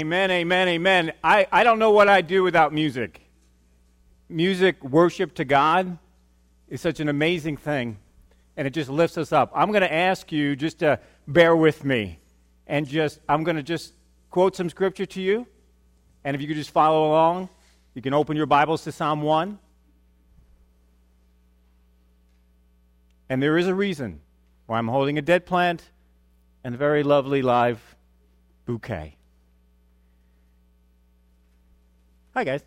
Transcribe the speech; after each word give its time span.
Amen, 0.00 0.30
amen, 0.30 0.68
amen. 0.68 1.12
I, 1.24 1.48
I 1.50 1.64
don't 1.64 1.80
know 1.80 1.90
what 1.90 2.08
I'd 2.08 2.28
do 2.28 2.44
without 2.44 2.72
music. 2.72 3.20
Music, 4.28 4.80
worship 4.84 5.34
to 5.34 5.44
God, 5.44 5.98
is 6.68 6.80
such 6.80 7.00
an 7.00 7.08
amazing 7.08 7.56
thing, 7.56 7.98
and 8.56 8.64
it 8.68 8.70
just 8.70 8.88
lifts 8.88 9.18
us 9.18 9.32
up. 9.32 9.50
I'm 9.52 9.72
going 9.72 9.80
to 9.80 9.92
ask 9.92 10.30
you 10.30 10.54
just 10.54 10.78
to 10.78 11.00
bear 11.26 11.56
with 11.56 11.82
me, 11.82 12.20
and 12.68 12.86
just, 12.86 13.18
I'm 13.28 13.42
going 13.42 13.56
to 13.56 13.62
just 13.64 13.92
quote 14.30 14.54
some 14.54 14.70
scripture 14.70 15.04
to 15.04 15.20
you, 15.20 15.48
and 16.22 16.36
if 16.36 16.40
you 16.40 16.46
could 16.46 16.56
just 16.56 16.70
follow 16.70 17.08
along, 17.08 17.48
you 17.94 18.00
can 18.00 18.14
open 18.14 18.36
your 18.36 18.46
Bibles 18.46 18.84
to 18.84 18.92
Psalm 18.92 19.20
1. 19.22 19.58
And 23.30 23.42
there 23.42 23.58
is 23.58 23.66
a 23.66 23.74
reason 23.74 24.20
why 24.66 24.78
I'm 24.78 24.86
holding 24.86 25.18
a 25.18 25.22
dead 25.22 25.44
plant 25.44 25.90
and 26.62 26.76
a 26.76 26.78
very 26.78 27.02
lovely 27.02 27.42
live 27.42 27.96
bouquet. 28.64 29.17
Hi, 32.38 32.44
guys. 32.44 32.62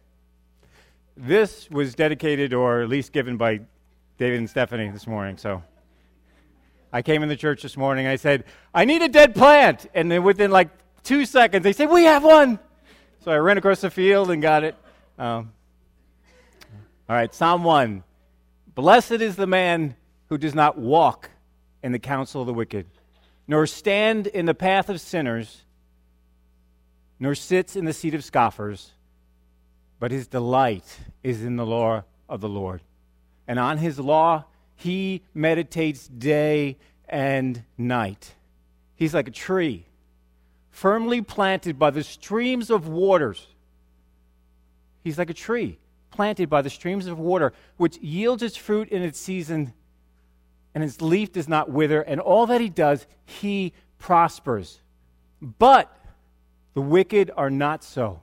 This 1.15 1.71
was 1.71 1.95
dedicated 1.95 2.53
or 2.53 2.81
at 2.81 2.89
least 2.89 3.13
given 3.13 3.37
by 3.37 3.61
David 4.17 4.39
and 4.39 4.49
Stephanie 4.49 4.89
this 4.89 5.07
morning. 5.07 5.37
So 5.37 5.63
I 6.91 7.01
came 7.01 7.23
in 7.23 7.29
the 7.29 7.37
church 7.37 7.61
this 7.61 7.77
morning. 7.77 8.05
I 8.05 8.17
said, 8.17 8.43
I 8.73 8.83
need 8.83 9.01
a 9.01 9.07
dead 9.07 9.33
plant. 9.33 9.85
And 9.93 10.11
then 10.11 10.23
within 10.23 10.51
like 10.51 10.71
two 11.03 11.25
seconds, 11.25 11.63
they 11.63 11.71
said, 11.71 11.89
We 11.89 12.03
have 12.03 12.21
one. 12.21 12.59
So 13.23 13.31
I 13.31 13.37
ran 13.37 13.57
across 13.57 13.79
the 13.79 13.89
field 13.89 14.29
and 14.29 14.41
got 14.41 14.65
it. 14.65 14.75
Um, 15.17 15.53
all 17.07 17.15
right, 17.15 17.33
Psalm 17.33 17.63
1. 17.63 18.03
Blessed 18.75 19.21
is 19.21 19.37
the 19.37 19.47
man 19.47 19.95
who 20.27 20.37
does 20.37 20.53
not 20.53 20.77
walk 20.77 21.29
in 21.81 21.93
the 21.93 21.99
counsel 21.99 22.41
of 22.41 22.47
the 22.47 22.53
wicked, 22.53 22.87
nor 23.47 23.65
stand 23.65 24.27
in 24.27 24.45
the 24.45 24.53
path 24.53 24.89
of 24.89 24.99
sinners, 24.99 25.61
nor 27.21 27.35
sits 27.35 27.77
in 27.77 27.85
the 27.85 27.93
seat 27.93 28.13
of 28.13 28.25
scoffers, 28.25 28.91
but 30.01 30.09
his 30.09 30.25
delight 30.25 30.99
is 31.21 31.43
in 31.43 31.57
the 31.57 31.65
law 31.65 32.03
of 32.27 32.41
the 32.41 32.49
Lord. 32.49 32.81
And 33.47 33.59
on 33.59 33.77
his 33.77 33.99
law 33.99 34.45
he 34.75 35.21
meditates 35.35 36.07
day 36.07 36.79
and 37.07 37.63
night. 37.77 38.33
He's 38.95 39.13
like 39.13 39.27
a 39.27 39.31
tree, 39.31 39.85
firmly 40.71 41.21
planted 41.21 41.77
by 41.77 41.91
the 41.91 42.01
streams 42.03 42.71
of 42.71 42.87
waters. 42.87 43.45
He's 45.03 45.19
like 45.19 45.29
a 45.29 45.35
tree 45.35 45.77
planted 46.09 46.49
by 46.49 46.63
the 46.63 46.69
streams 46.71 47.05
of 47.05 47.19
water, 47.19 47.53
which 47.77 47.97
yields 47.99 48.41
its 48.41 48.57
fruit 48.57 48.89
in 48.89 49.03
its 49.03 49.19
season 49.19 49.71
and 50.73 50.83
its 50.83 50.99
leaf 50.99 51.31
does 51.31 51.47
not 51.47 51.69
wither, 51.69 52.01
and 52.01 52.19
all 52.19 52.47
that 52.47 52.59
he 52.59 52.69
does, 52.69 53.05
he 53.25 53.73
prospers. 53.99 54.81
But 55.41 55.95
the 56.73 56.81
wicked 56.81 57.29
are 57.37 57.51
not 57.51 57.83
so. 57.83 58.21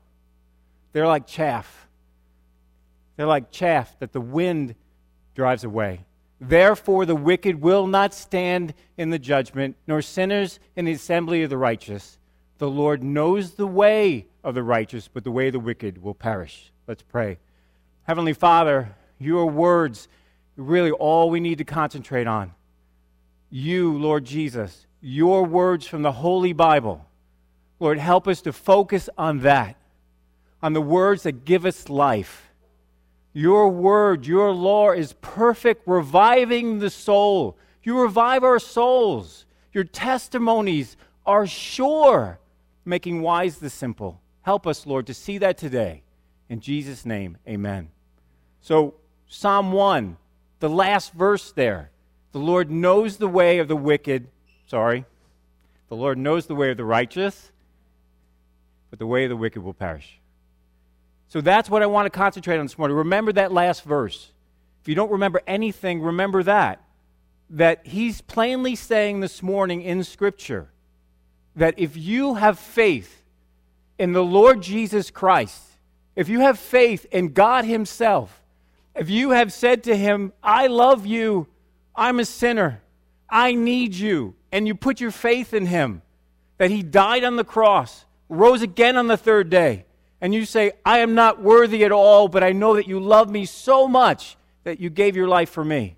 They're 0.93 1.07
like 1.07 1.27
chaff. 1.27 1.89
They're 3.17 3.27
like 3.27 3.51
chaff 3.51 3.99
that 3.99 4.13
the 4.13 4.21
wind 4.21 4.75
drives 5.35 5.65
away. 5.65 6.05
Therefore, 6.41 7.05
the 7.05 7.17
wicked 7.17 7.61
will 7.61 7.87
not 7.87 8.15
stand 8.15 8.75
in 8.97 9.11
the 9.11 9.19
judgment, 9.19 9.77
nor 9.87 10.03
sinners 10.03 10.61
in 10.77 10.85
the 10.85 10.93
assembly 10.93 11.43
of 11.43 11.51
the 11.51 11.59
righteous. 11.59 12.19
The 12.59 12.71
Lord 12.71 13.03
knows 13.03 13.53
the 13.53 13.67
way 13.67 14.27
of 14.45 14.55
the 14.55 14.63
righteous, 14.63 15.09
but 15.09 15.25
the 15.25 15.31
way 15.31 15.49
of 15.49 15.53
the 15.53 15.61
wicked 15.61 16.03
will 16.03 16.15
perish. 16.15 16.73
Let's 16.87 17.03
pray. 17.03 17.39
Heavenly 18.05 18.33
Father, 18.33 18.95
your 19.19 19.47
words 19.47 20.09
really 20.57 20.91
all 20.91 21.31
we 21.31 21.41
need 21.41 21.59
to 21.59 21.65
concentrate 21.65 22.27
on. 22.27 22.53
You, 23.51 23.97
Lord 23.97 24.25
Jesus, 24.25 24.87
your 25.01 25.45
words 25.45 25.87
from 25.87 26.03
the 26.03 26.13
Holy 26.13 26.53
Bible. 26.53 27.07
Lord, 27.81 27.99
help 27.99 28.27
us 28.29 28.43
to 28.43 28.53
focus 28.53 29.09
on 29.17 29.41
that, 29.41 29.77
on 30.63 30.73
the 30.73 30.81
words 30.81 31.23
that 31.23 31.45
give 31.45 31.65
us 31.65 31.89
life. 31.89 32.51
Your 33.33 33.69
word, 33.69 34.27
your 34.27 34.51
law 34.51 34.91
is 34.91 35.13
perfect, 35.21 35.87
reviving 35.87 36.79
the 36.79 36.91
soul. 36.91 37.57
You 37.83 38.01
revive 38.01 38.43
our 38.43 38.59
souls. 38.59 39.45
Your 39.73 39.85
testimonies 39.85 40.97
are 41.25 41.47
sure, 41.47 42.39
making 42.85 43.23
wise 43.23 43.59
the 43.59 43.71
simple. 43.71 44.21
Help 44.43 44.67
us, 44.67 44.87
Lord, 44.87 45.07
to 45.07 45.15
see 45.15 45.39
that 45.39 45.59
today. 45.59 46.03
In 46.49 46.61
Jesus' 46.61 47.05
name, 47.05 47.37
amen. 47.47 47.91
So, 48.61 48.95
Psalm 49.29 49.73
1 49.73 50.17
the 50.61 50.69
last 50.69 51.13
verse 51.13 51.53
there. 51.53 51.91
The 52.33 52.39
Lord 52.39 52.71
knows 52.71 53.17
the 53.17 53.29
way 53.29 53.59
of 53.59 53.69
the 53.69 53.77
wicked. 53.77 54.29
Sorry. 54.67 55.05
The 55.89 55.97
Lord 55.97 56.19
knows 56.19 56.47
the 56.47 56.55
way 56.55 56.71
of 56.71 56.77
the 56.77 56.85
righteous, 56.85 57.51
but 58.91 58.99
the 58.99 59.07
way 59.07 59.25
of 59.25 59.31
the 59.31 59.37
wicked 59.37 59.63
will 59.63 59.73
perish. 59.73 60.19
So 61.29 61.41
that's 61.41 61.69
what 61.69 61.83
I 61.83 61.87
want 61.87 62.07
to 62.07 62.11
concentrate 62.11 62.59
on 62.59 62.65
this 62.65 62.79
morning. 62.79 62.97
Remember 62.97 63.33
that 63.33 63.53
last 63.53 63.85
verse. 63.85 64.33
If 64.83 64.89
you 64.89 64.95
don't 64.95 65.11
remember 65.11 65.43
anything, 65.47 66.01
remember 66.01 66.43
that. 66.43 66.83
That 67.51 67.87
he's 67.87 68.21
plainly 68.21 68.77
saying 68.77 69.21
this 69.21 69.43
morning 69.43 69.83
in 69.83 70.05
Scripture 70.05 70.69
that 71.57 71.75
if 71.77 71.97
you 71.97 72.35
have 72.35 72.59
faith 72.59 73.23
in 73.99 74.13
the 74.13 74.25
Lord 74.25 74.63
Jesus 74.63 75.11
Christ, 75.11 75.63
if 76.15 76.29
you 76.29 76.41
have 76.41 76.59
faith 76.59 77.07
in 77.11 77.33
God 77.33 77.65
Himself, 77.65 78.43
if 78.99 79.09
you 79.09 79.31
have 79.31 79.53
said 79.53 79.85
to 79.85 79.97
him, 79.97 80.33
I 80.43 80.67
love 80.67 81.07
you, 81.07 81.47
I'm 81.95 82.19
a 82.19 82.25
sinner, 82.25 82.83
I 83.31 83.55
need 83.55 83.95
you, 83.95 84.35
and 84.51 84.67
you 84.67 84.75
put 84.75 85.01
your 85.01 85.13
faith 85.13 85.55
in 85.55 85.67
him, 85.67 86.03
that 86.57 86.73
he 86.73 86.83
died 86.83 87.23
on 87.23 87.37
the 87.37 87.45
cross, 87.45 88.05
rose 88.29 88.61
again 88.61 88.97
on 88.97 89.07
the 89.07 89.17
third 89.17 89.51
day, 89.51 89.85
and 90.21 90.35
you 90.35 90.45
say, 90.45 90.73
I 90.85 90.99
am 90.99 91.15
not 91.15 91.41
worthy 91.41 91.85
at 91.85 91.93
all, 91.93 92.29
but 92.29 92.43
I 92.43 92.53
know 92.53 92.75
that 92.75 92.89
you 92.89 93.01
love 93.01 93.31
me 93.31 93.45
so 93.45 93.87
much 93.87 94.37
that 94.65 94.81
you 94.81 94.91
gave 94.91 95.17
your 95.17 95.29
life 95.29 95.51
for 95.51 95.65
me, 95.65 95.97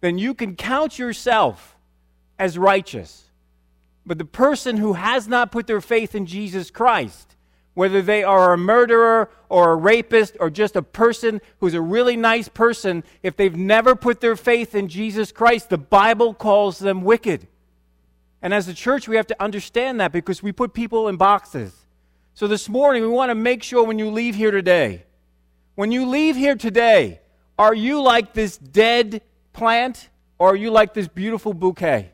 then 0.00 0.18
you 0.18 0.34
can 0.34 0.56
count 0.56 0.98
yourself 0.98 1.76
as 2.38 2.56
righteous. 2.56 3.24
But 4.06 4.18
the 4.18 4.24
person 4.24 4.78
who 4.78 4.94
has 4.94 5.28
not 5.28 5.52
put 5.52 5.66
their 5.66 5.80
faith 5.80 6.14
in 6.14 6.26
Jesus 6.26 6.70
Christ, 6.70 7.36
whether 7.74 8.00
they 8.02 8.22
are 8.24 8.52
a 8.52 8.58
murderer 8.58 9.30
or 9.48 9.72
a 9.72 9.76
rapist 9.76 10.36
or 10.40 10.50
just 10.50 10.74
a 10.74 10.82
person 10.82 11.40
who's 11.58 11.74
a 11.74 11.80
really 11.80 12.16
nice 12.16 12.48
person, 12.48 13.04
if 13.22 13.36
they've 13.36 13.56
never 13.56 13.94
put 13.94 14.20
their 14.20 14.36
faith 14.36 14.74
in 14.74 14.88
Jesus 14.88 15.32
Christ, 15.32 15.68
the 15.68 15.78
Bible 15.78 16.34
calls 16.34 16.78
them 16.78 17.02
wicked. 17.02 17.46
And 18.42 18.54
as 18.54 18.68
a 18.68 18.74
church, 18.74 19.06
we 19.06 19.16
have 19.16 19.26
to 19.28 19.42
understand 19.42 20.00
that 20.00 20.12
because 20.12 20.42
we 20.42 20.52
put 20.52 20.72
people 20.72 21.08
in 21.08 21.16
boxes. 21.16 21.79
So 22.40 22.46
this 22.46 22.70
morning, 22.70 23.02
we 23.02 23.08
want 23.08 23.28
to 23.28 23.34
make 23.34 23.62
sure 23.62 23.84
when 23.84 23.98
you 23.98 24.08
leave 24.08 24.34
here 24.34 24.50
today, 24.50 25.04
when 25.74 25.92
you 25.92 26.06
leave 26.06 26.36
here 26.36 26.54
today, 26.54 27.20
are 27.58 27.74
you 27.74 28.00
like 28.00 28.32
this 28.32 28.56
dead 28.56 29.20
plant 29.52 30.08
or 30.38 30.52
are 30.52 30.56
you 30.56 30.70
like 30.70 30.94
this 30.94 31.06
beautiful 31.06 31.52
bouquet? 31.52 32.12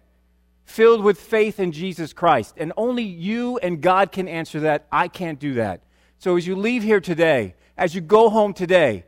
filled 0.64 1.04
with 1.04 1.20
faith 1.20 1.60
in 1.60 1.70
Jesus 1.70 2.12
Christ. 2.12 2.56
And 2.56 2.72
only 2.76 3.04
you 3.04 3.59
and 3.59 3.81
God 3.81 4.10
can 4.10 4.26
answer 4.26 4.59
that. 4.59 4.88
I 4.91 5.06
can't 5.06 5.38
do 5.38 5.54
that. 5.54 5.82
So 6.19 6.37
as 6.37 6.44
you 6.44 6.56
leave 6.56 6.82
here 6.82 7.00
today, 7.00 7.54
as 7.78 7.94
you 7.94 8.00
go 8.00 8.28
home 8.28 8.53
today, 8.53 9.04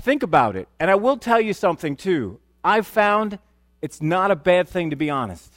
think 0.00 0.22
about 0.22 0.56
it. 0.56 0.66
And 0.80 0.90
I 0.90 0.94
will 0.94 1.18
tell 1.18 1.42
you 1.42 1.52
something 1.52 1.94
too. 1.94 2.40
I've 2.64 2.86
found 2.86 3.38
it's 3.82 4.00
not 4.00 4.30
a 4.30 4.36
bad 4.36 4.66
thing 4.66 4.88
to 4.88 4.96
be 4.96 5.10
honest. 5.10 5.52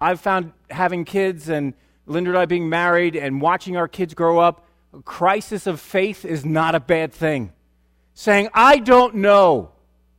I've 0.00 0.18
found 0.18 0.52
having 0.70 1.04
kids 1.04 1.50
and 1.50 1.74
Linda 2.08 2.30
and 2.30 2.38
I 2.38 2.46
being 2.46 2.68
married 2.68 3.16
and 3.16 3.40
watching 3.40 3.76
our 3.76 3.88
kids 3.88 4.14
grow 4.14 4.38
up, 4.38 4.66
a 4.92 5.02
crisis 5.02 5.66
of 5.66 5.80
faith 5.80 6.24
is 6.24 6.44
not 6.44 6.74
a 6.74 6.80
bad 6.80 7.12
thing. 7.12 7.52
Saying, 8.14 8.48
I 8.54 8.78
don't 8.78 9.16
know 9.16 9.70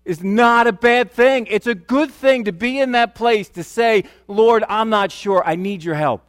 is 0.05 0.23
not 0.23 0.67
a 0.67 0.71
bad 0.71 1.11
thing. 1.11 1.47
It's 1.47 1.67
a 1.67 1.75
good 1.75 2.11
thing 2.11 2.45
to 2.45 2.51
be 2.51 2.79
in 2.79 2.93
that 2.93 3.13
place 3.13 3.49
to 3.49 3.63
say, 3.63 4.05
Lord, 4.27 4.63
I'm 4.67 4.89
not 4.89 5.11
sure. 5.11 5.43
I 5.45 5.55
need 5.55 5.83
your 5.83 5.95
help. 5.95 6.23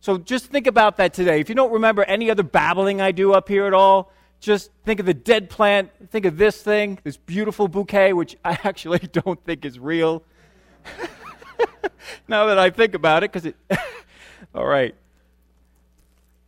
So 0.00 0.18
just 0.18 0.46
think 0.46 0.66
about 0.66 0.98
that 0.98 1.14
today. 1.14 1.40
If 1.40 1.48
you 1.48 1.54
don't 1.54 1.72
remember 1.72 2.04
any 2.04 2.30
other 2.30 2.42
babbling 2.42 3.00
I 3.00 3.12
do 3.12 3.32
up 3.32 3.48
here 3.48 3.66
at 3.66 3.74
all, 3.74 4.12
just 4.40 4.70
think 4.84 5.00
of 5.00 5.06
the 5.06 5.14
dead 5.14 5.48
plant. 5.48 5.90
Think 6.10 6.26
of 6.26 6.36
this 6.36 6.60
thing, 6.60 6.98
this 7.04 7.16
beautiful 7.16 7.68
bouquet, 7.68 8.12
which 8.12 8.36
I 8.44 8.52
actually 8.64 8.98
don't 8.98 9.42
think 9.44 9.64
is 9.64 9.78
real. 9.78 10.22
now 12.28 12.46
that 12.46 12.58
I 12.58 12.70
think 12.70 12.94
about 12.94 13.24
it, 13.24 13.32
because 13.32 13.46
it. 13.46 13.56
all 14.54 14.66
right. 14.66 14.94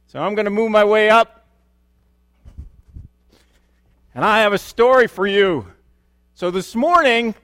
So 0.06 0.20
I'm 0.20 0.34
going 0.34 0.44
to 0.44 0.50
move 0.50 0.70
my 0.70 0.84
way 0.84 1.10
up. 1.10 1.46
And 4.14 4.24
I 4.24 4.40
have 4.40 4.52
a 4.52 4.58
story 4.58 5.08
for 5.08 5.26
you. 5.26 5.66
So 6.34 6.50
this 6.50 6.74
morning, 6.74 7.34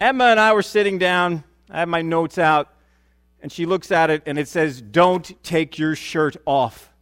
Emma 0.00 0.24
and 0.24 0.40
I 0.40 0.52
were 0.52 0.62
sitting 0.62 0.98
down. 0.98 1.44
I 1.70 1.80
have 1.80 1.88
my 1.88 2.02
notes 2.02 2.38
out, 2.38 2.72
and 3.42 3.52
she 3.52 3.66
looks 3.66 3.92
at 3.92 4.10
it, 4.10 4.22
and 4.26 4.38
it 4.38 4.48
says, 4.48 4.80
Don't 4.80 5.42
take 5.42 5.78
your 5.78 5.94
shirt 5.94 6.36
off. 6.46 6.92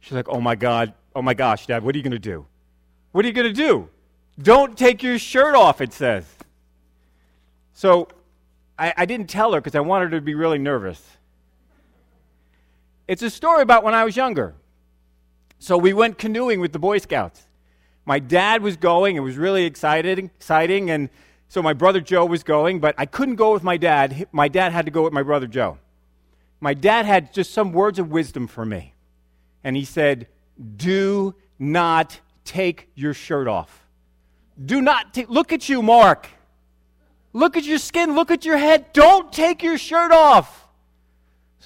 She's 0.00 0.12
like, 0.12 0.28
Oh 0.28 0.40
my 0.40 0.54
God, 0.54 0.94
oh 1.14 1.22
my 1.22 1.34
gosh, 1.34 1.66
Dad, 1.66 1.82
what 1.82 1.94
are 1.94 1.98
you 1.98 2.04
going 2.04 2.12
to 2.12 2.18
do? 2.18 2.46
What 3.12 3.24
are 3.24 3.28
you 3.28 3.34
going 3.34 3.48
to 3.48 3.52
do? 3.52 3.88
Don't 4.40 4.76
take 4.76 5.02
your 5.02 5.18
shirt 5.18 5.54
off, 5.54 5.80
it 5.80 5.92
says. 5.92 6.24
So 7.74 8.08
I, 8.78 8.94
I 8.96 9.06
didn't 9.06 9.28
tell 9.28 9.52
her 9.52 9.60
because 9.60 9.74
I 9.74 9.80
wanted 9.80 10.12
her 10.12 10.18
to 10.18 10.24
be 10.24 10.34
really 10.34 10.58
nervous. 10.58 11.02
It's 13.06 13.22
a 13.22 13.30
story 13.30 13.62
about 13.62 13.84
when 13.84 13.94
I 13.94 14.04
was 14.04 14.16
younger. 14.16 14.54
So 15.58 15.76
we 15.76 15.92
went 15.92 16.18
canoeing 16.18 16.60
with 16.60 16.72
the 16.72 16.78
Boy 16.78 16.98
Scouts. 16.98 17.46
My 18.04 18.18
dad 18.18 18.62
was 18.62 18.76
going. 18.76 19.16
It 19.16 19.20
was 19.20 19.36
really 19.36 19.64
excited, 19.64 20.18
exciting. 20.18 20.90
And 20.90 21.08
so 21.48 21.62
my 21.62 21.72
brother 21.72 22.00
Joe 22.00 22.24
was 22.24 22.42
going, 22.42 22.80
but 22.80 22.94
I 22.98 23.06
couldn't 23.06 23.36
go 23.36 23.52
with 23.52 23.62
my 23.62 23.76
dad. 23.76 24.26
My 24.32 24.48
dad 24.48 24.72
had 24.72 24.84
to 24.86 24.90
go 24.90 25.02
with 25.02 25.12
my 25.12 25.22
brother 25.22 25.46
Joe. 25.46 25.78
My 26.60 26.74
dad 26.74 27.06
had 27.06 27.32
just 27.32 27.52
some 27.52 27.72
words 27.72 27.98
of 27.98 28.10
wisdom 28.10 28.46
for 28.46 28.64
me. 28.64 28.94
And 29.62 29.76
he 29.76 29.84
said, 29.84 30.28
Do 30.76 31.34
not 31.58 32.20
take 32.44 32.88
your 32.94 33.14
shirt 33.14 33.48
off. 33.48 33.86
Do 34.62 34.80
not 34.80 35.16
look 35.28 35.52
at 35.52 35.68
you, 35.68 35.82
Mark. 35.82 36.28
Look 37.32 37.56
at 37.56 37.64
your 37.64 37.78
skin. 37.78 38.14
Look 38.14 38.30
at 38.30 38.44
your 38.44 38.56
head. 38.56 38.92
Don't 38.92 39.32
take 39.32 39.62
your 39.62 39.78
shirt 39.78 40.12
off. 40.12 40.63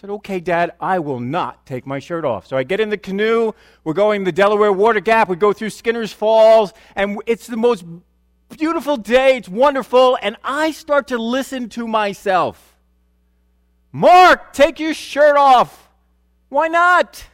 Said, 0.01 0.11
okay, 0.11 0.39
Dad, 0.39 0.75
I 0.81 1.01
will 1.01 1.19
not 1.19 1.67
take 1.67 1.85
my 1.85 1.99
shirt 1.99 2.25
off. 2.25 2.47
So 2.47 2.57
I 2.57 2.63
get 2.63 2.79
in 2.79 2.89
the 2.89 2.97
canoe. 2.97 3.51
We're 3.83 3.95
going 3.95 4.23
the 4.23 4.31
Delaware 4.31 4.73
Water 4.73 5.01
Gap. 5.01 5.29
We 5.29 5.35
go 5.35 5.53
through 5.53 5.71
Skinner's 5.71 6.13
Falls, 6.13 6.73
and 6.95 7.21
it's 7.27 7.49
the 7.49 7.57
most 7.57 7.85
beautiful 8.57 8.97
day. 8.97 9.39
It's 9.39 9.49
wonderful. 9.49 10.17
And 10.23 10.37
I 10.45 10.71
start 10.71 11.09
to 11.09 11.19
listen 11.19 11.69
to 11.71 11.89
myself. 11.89 12.77
Mark, 13.91 14.53
take 14.53 14.79
your 14.79 14.95
shirt 14.95 15.37
off. 15.37 15.91
Why 16.49 16.69
not? 16.69 17.27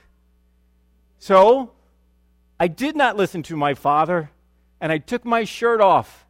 So 1.19 1.73
I 2.59 2.69
did 2.69 2.97
not 2.97 3.15
listen 3.15 3.43
to 3.43 3.57
my 3.57 3.75
father, 3.75 4.31
and 4.81 4.91
I 4.91 4.97
took 4.97 5.27
my 5.27 5.45
shirt 5.45 5.83
off. 5.83 6.25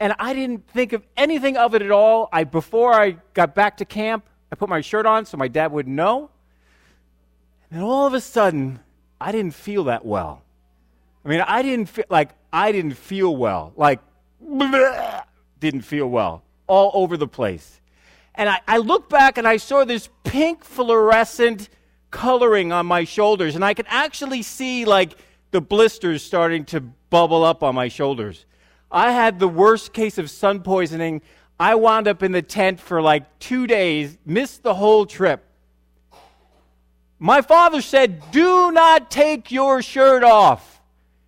And 0.00 0.14
I 0.18 0.32
didn't 0.32 0.66
think 0.68 0.94
of 0.94 1.06
anything 1.14 1.58
of 1.58 1.74
it 1.74 1.82
at 1.82 1.90
all. 1.90 2.30
I 2.32 2.44
before 2.44 2.94
I 2.94 3.18
got 3.34 3.54
back 3.54 3.76
to 3.76 3.84
camp, 3.84 4.24
I 4.52 4.54
put 4.54 4.68
my 4.68 4.82
shirt 4.82 5.06
on 5.06 5.24
so 5.24 5.38
my 5.38 5.48
dad 5.48 5.72
wouldn't 5.72 5.96
know. 5.96 6.28
And 7.70 7.80
then 7.80 7.82
all 7.82 8.06
of 8.06 8.12
a 8.12 8.20
sudden, 8.20 8.80
I 9.18 9.32
didn't 9.32 9.54
feel 9.54 9.84
that 9.84 10.04
well. 10.04 10.42
I 11.24 11.28
mean, 11.28 11.40
I 11.40 11.62
didn't 11.62 11.86
feel 11.86 12.04
like 12.10 12.30
I 12.52 12.70
didn't 12.70 12.94
feel 12.94 13.34
well. 13.34 13.72
Like, 13.76 14.00
bleh, 14.44 15.24
didn't 15.58 15.80
feel 15.82 16.06
well 16.06 16.42
all 16.66 16.90
over 16.94 17.16
the 17.16 17.26
place. 17.26 17.80
And 18.34 18.48
I, 18.48 18.60
I 18.68 18.78
looked 18.78 19.08
back 19.08 19.38
and 19.38 19.48
I 19.48 19.56
saw 19.56 19.84
this 19.84 20.10
pink 20.22 20.64
fluorescent 20.64 21.70
coloring 22.10 22.72
on 22.72 22.84
my 22.84 23.04
shoulders. 23.04 23.54
And 23.54 23.64
I 23.64 23.72
could 23.72 23.86
actually 23.88 24.42
see 24.42 24.84
like 24.84 25.16
the 25.50 25.62
blisters 25.62 26.22
starting 26.22 26.66
to 26.66 26.80
bubble 26.80 27.42
up 27.42 27.62
on 27.62 27.74
my 27.74 27.88
shoulders. 27.88 28.44
I 28.90 29.12
had 29.12 29.38
the 29.38 29.48
worst 29.48 29.94
case 29.94 30.18
of 30.18 30.30
sun 30.30 30.60
poisoning 30.60 31.22
I 31.62 31.76
wound 31.76 32.08
up 32.08 32.24
in 32.24 32.32
the 32.32 32.42
tent 32.42 32.80
for 32.80 33.00
like 33.00 33.38
two 33.38 33.68
days, 33.68 34.18
missed 34.26 34.64
the 34.64 34.74
whole 34.74 35.06
trip. 35.06 35.44
My 37.20 37.40
father 37.40 37.80
said, 37.80 38.32
Do 38.32 38.72
not 38.72 39.12
take 39.12 39.52
your 39.52 39.80
shirt 39.80 40.24
off. 40.24 40.80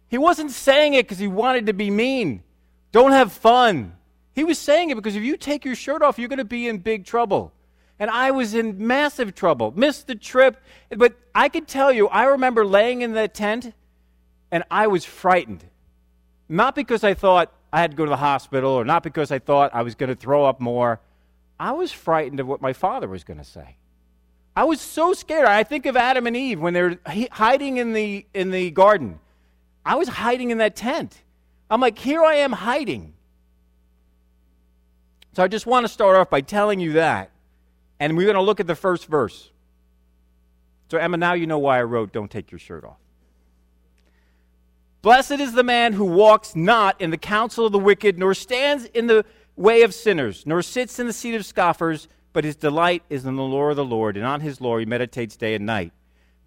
He 0.09 0.19
wasn't 0.19 0.51
saying 0.51 0.95
it 0.95 1.07
because 1.07 1.21
he 1.21 1.29
wanted 1.29 1.67
to 1.67 1.73
be 1.73 1.89
mean. 1.89 2.43
Don't 2.91 3.13
have 3.13 3.33
fun. 3.33 3.95
He 4.35 4.43
was 4.43 4.59
saying 4.59 4.91
it 4.91 4.97
because 4.97 5.15
if 5.15 5.23
you 5.23 5.37
take 5.37 5.65
your 5.65 5.77
shirt 5.77 6.03
off, 6.03 6.19
you're 6.19 6.29
going 6.29 6.39
to 6.39 6.45
be 6.45 6.67
in 6.67 6.79
big 6.79 7.05
trouble. 7.05 7.53
And 8.01 8.11
I 8.11 8.33
was 8.33 8.55
in 8.55 8.85
massive 8.85 9.37
trouble. 9.37 9.73
Missed 9.77 10.09
the 10.09 10.17
trip. 10.17 10.61
But 10.91 11.15
I 11.33 11.49
could 11.49 11.69
tell 11.69 11.93
you, 11.93 12.09
I 12.09 12.25
remember 12.25 12.67
laying 12.67 13.03
in 13.03 13.13
that 13.13 13.35
tent 13.35 13.73
and 14.51 14.65
I 14.69 14.89
was 14.89 15.05
frightened. 15.05 15.65
Not 16.49 16.75
because 16.75 17.05
I 17.05 17.15
thought, 17.15 17.53
I 17.75 17.81
had 17.81 17.91
to 17.91 17.97
go 17.97 18.05
to 18.05 18.11
the 18.11 18.17
hospital, 18.17 18.71
or 18.71 18.85
not 18.85 19.03
because 19.03 19.33
I 19.33 19.41
thought 19.41 19.75
I 19.75 19.83
was 19.83 19.97
going 19.97 20.09
to 20.09 20.15
throw 20.15 20.45
up 20.45 20.61
more. 20.61 21.01
I 21.59 21.73
was 21.73 21.91
frightened 21.91 22.39
of 22.39 22.47
what 22.47 22.63
my 22.63 22.73
father 22.73 23.09
was 23.09 23.25
going 23.25 23.39
to 23.39 23.45
say. 23.45 23.79
I 24.55 24.63
was 24.63 24.81
so 24.81 25.13
scared. 25.13 25.49
I 25.49 25.65
think 25.65 25.85
of 25.85 25.97
Adam 25.97 26.29
and 26.29 26.37
Eve 26.37 26.61
when 26.61 26.73
they're 26.73 27.01
hiding 27.33 27.79
in 27.79 27.93
the, 27.93 28.27
in 28.33 28.53
the 28.53 28.71
garden. 28.71 29.19
I 29.85 29.97
was 29.97 30.07
hiding 30.07 30.53
in 30.53 30.59
that 30.59 30.77
tent. 30.77 31.21
I'm 31.69 31.81
like, 31.81 31.99
here 31.99 32.23
I 32.23 32.37
am 32.37 32.53
hiding. 32.53 33.13
So 35.33 35.43
I 35.43 35.49
just 35.49 35.67
want 35.67 35.83
to 35.85 35.93
start 35.93 36.17
off 36.17 36.31
by 36.31 36.43
telling 36.43 36.79
you 36.79 36.93
that. 36.93 37.33
And 37.99 38.17
we're 38.17 38.27
going 38.27 38.37
to 38.37 38.43
look 38.43 38.61
at 38.61 38.69
the 38.69 38.77
first 38.77 39.07
verse. 39.07 39.51
So, 40.93 40.99
Emma, 40.99 41.17
now 41.17 41.33
you 41.33 41.49
know 41.49 41.59
why 41.59 41.81
I 41.81 41.83
wrote, 41.83 42.13
Don't 42.13 42.31
Take 42.31 42.53
Your 42.53 42.61
Shirt 42.61 42.85
Off. 42.85 42.99
Blessed 45.05 45.33
is 45.33 45.53
the 45.53 45.63
man 45.63 45.93
who 45.93 46.07
walks 46.07 46.57
not 46.57 46.99
in 46.99 47.11
the 47.11 47.19
counsel 47.19 47.67
of 47.67 47.73
the 47.73 47.79
wicked, 47.79 48.19
nor 48.19 48.33
stands 48.33 48.87
in 48.87 49.07
the 49.07 49.27
way 49.55 49.83
of 49.83 49.93
sinners, 49.93 50.47
nor 50.47 50.63
sits 50.63 50.99
in 50.99 51.07
the 51.07 51.13
seat 51.13 51.35
of 51.35 51.45
scoffers, 51.45 52.09
but 52.33 52.43
his 52.43 52.57
delight 52.57 53.03
is 53.11 53.27
in 53.27 53.37
the 53.37 53.43
law 53.43 53.69
of 53.69 53.77
the 53.77 53.85
Lord, 53.85 54.17
and 54.17 54.25
on 54.25 54.41
his 54.41 54.63
law 54.63 54.79
he 54.79 54.87
meditates 54.87 55.37
day 55.37 55.55
and 55.55 55.67
night. 55.67 55.93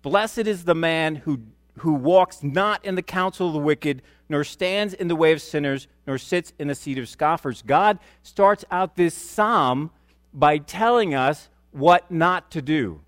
Blessed 0.01 0.48
is 0.48 0.63
the 0.63 0.74
man 0.74 1.18
who, 1.18 1.42
who 1.81 1.94
walks 1.94 2.42
not 2.42 2.83
in 2.83 2.95
the 2.95 3.04
counsel 3.04 3.45
of 3.45 3.54
the 3.54 3.59
wicked, 3.59 4.01
nor 4.27 4.44
stands 4.44 4.95
in 4.95 5.07
the 5.07 5.15
way 5.15 5.33
of 5.33 5.42
sinners, 5.44 5.88
nor 6.07 6.18
sits 6.18 6.51
in 6.57 6.68
the 6.68 6.74
seat 6.74 6.98
of 6.98 7.07
scoffers. 7.07 7.62
God 7.62 8.00
starts 8.24 8.65
out 8.71 8.95
this 8.95 9.13
psalm 9.13 9.92
by 10.33 10.57
telling 10.57 11.13
us 11.13 11.50
what 11.69 12.09
not 12.09 12.50
to 12.50 12.63
do. 12.63 13.01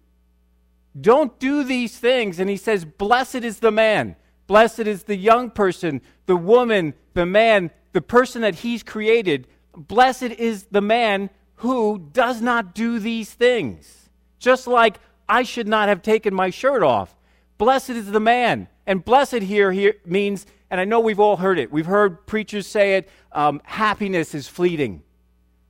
Don't 1.01 1.39
do 1.39 1.63
these 1.63 1.97
things. 1.97 2.37
And 2.39 2.51
he 2.51 2.57
says, 2.57 2.85
Blessed 2.85 3.37
is 3.37 3.61
the 3.61 3.71
man. 3.71 4.15
Blessed 4.49 4.79
is 4.79 5.03
the 5.03 5.15
young 5.15 5.51
person, 5.51 6.01
the 6.25 6.35
woman, 6.35 6.95
the 7.13 7.27
man, 7.27 7.69
the 7.91 8.01
person 8.01 8.41
that 8.41 8.55
he's 8.55 8.81
created. 8.81 9.45
Blessed 9.77 10.23
is 10.23 10.63
the 10.71 10.81
man 10.81 11.29
who 11.57 12.09
does 12.13 12.41
not 12.41 12.73
do 12.73 12.97
these 12.97 13.31
things. 13.31 14.09
Just 14.39 14.65
like 14.65 14.97
I 15.29 15.43
should 15.43 15.67
not 15.67 15.87
have 15.87 16.01
taken 16.01 16.33
my 16.33 16.49
shirt 16.49 16.81
off. 16.81 17.15
Blessed 17.59 17.91
is 17.91 18.09
the 18.11 18.19
man. 18.19 18.67
And 18.87 19.05
blessed 19.05 19.43
here, 19.43 19.71
here 19.71 19.93
means, 20.03 20.47
and 20.71 20.81
I 20.81 20.85
know 20.85 20.99
we've 20.99 21.19
all 21.19 21.37
heard 21.37 21.59
it, 21.59 21.71
we've 21.71 21.85
heard 21.85 22.25
preachers 22.25 22.65
say 22.65 22.95
it 22.95 23.07
um, 23.31 23.61
happiness 23.65 24.33
is 24.33 24.47
fleeting. 24.47 25.03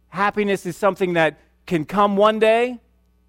Happiness 0.07 0.65
is 0.65 0.77
something 0.77 1.13
that 1.15 1.37
can 1.65 1.83
come 1.83 2.15
one 2.15 2.39
day 2.39 2.79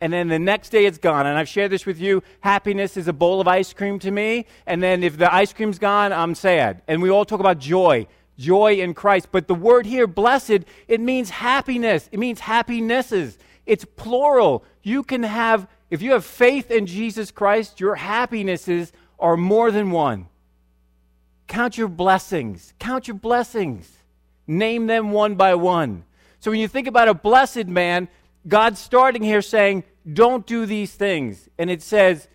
and 0.00 0.12
then 0.12 0.28
the 0.28 0.38
next 0.38 0.70
day 0.70 0.86
it's 0.86 0.98
gone. 0.98 1.26
And 1.26 1.38
I've 1.38 1.48
shared 1.48 1.70
this 1.70 1.86
with 1.86 2.00
you. 2.00 2.22
Happiness 2.40 2.96
is 2.96 3.08
a 3.08 3.12
bowl 3.12 3.40
of 3.40 3.48
ice 3.48 3.72
cream 3.72 3.98
to 4.00 4.10
me, 4.10 4.46
and 4.66 4.82
then 4.82 5.02
if 5.02 5.18
the 5.18 5.32
ice 5.32 5.52
cream's 5.52 5.78
gone, 5.78 6.12
I'm 6.12 6.34
sad. 6.34 6.82
And 6.88 7.02
we 7.02 7.10
all 7.10 7.24
talk 7.24 7.40
about 7.40 7.58
joy, 7.58 8.06
joy 8.38 8.74
in 8.74 8.94
Christ. 8.94 9.28
But 9.30 9.48
the 9.48 9.54
word 9.54 9.86
here, 9.86 10.06
blessed, 10.06 10.60
it 10.88 11.00
means 11.00 11.30
happiness. 11.30 12.08
It 12.12 12.18
means 12.18 12.40
happinesses. 12.40 13.38
It's 13.66 13.84
plural. 13.84 14.64
You 14.82 15.02
can 15.02 15.22
have, 15.22 15.68
if 15.90 16.02
you 16.02 16.12
have 16.12 16.24
faith 16.24 16.70
in 16.70 16.86
Jesus 16.86 17.30
Christ, 17.30 17.80
your 17.80 17.96
happinesses 17.96 18.92
are 19.18 19.36
more 19.36 19.70
than 19.70 19.90
one. 19.90 20.26
Count 21.46 21.76
your 21.76 21.88
blessings. 21.88 22.74
Count 22.78 23.08
your 23.08 23.16
blessings. 23.16 23.90
Name 24.46 24.86
them 24.86 25.12
one 25.12 25.34
by 25.34 25.54
one. 25.56 26.04
So 26.38 26.50
when 26.50 26.60
you 26.60 26.68
think 26.68 26.86
about 26.86 27.08
a 27.08 27.14
blessed 27.14 27.66
man, 27.66 28.08
God's 28.48 28.78
starting 28.78 29.22
here 29.22 29.42
saying, 29.42 29.84
don't 30.10 30.46
do 30.46 30.66
these 30.66 30.92
things. 30.92 31.48
And 31.58 31.70
it 31.70 31.82
says, 31.82 32.28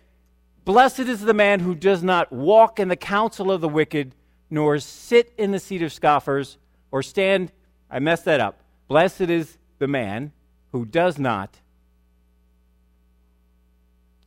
Blessed 0.64 1.00
is 1.00 1.20
the 1.20 1.34
man 1.34 1.60
who 1.60 1.74
does 1.74 2.02
not 2.02 2.32
walk 2.32 2.80
in 2.80 2.88
the 2.88 2.96
counsel 2.96 3.52
of 3.52 3.60
the 3.60 3.68
wicked, 3.68 4.14
nor 4.50 4.78
sit 4.78 5.32
in 5.38 5.52
the 5.52 5.60
seat 5.60 5.82
of 5.82 5.92
scoffers, 5.92 6.58
or 6.90 7.02
stand. 7.02 7.52
I 7.90 8.00
messed 8.00 8.24
that 8.24 8.40
up. 8.40 8.60
Blessed 8.88 9.22
is 9.22 9.58
the 9.78 9.86
man 9.86 10.32
who 10.72 10.84
does 10.84 11.18
not 11.18 11.60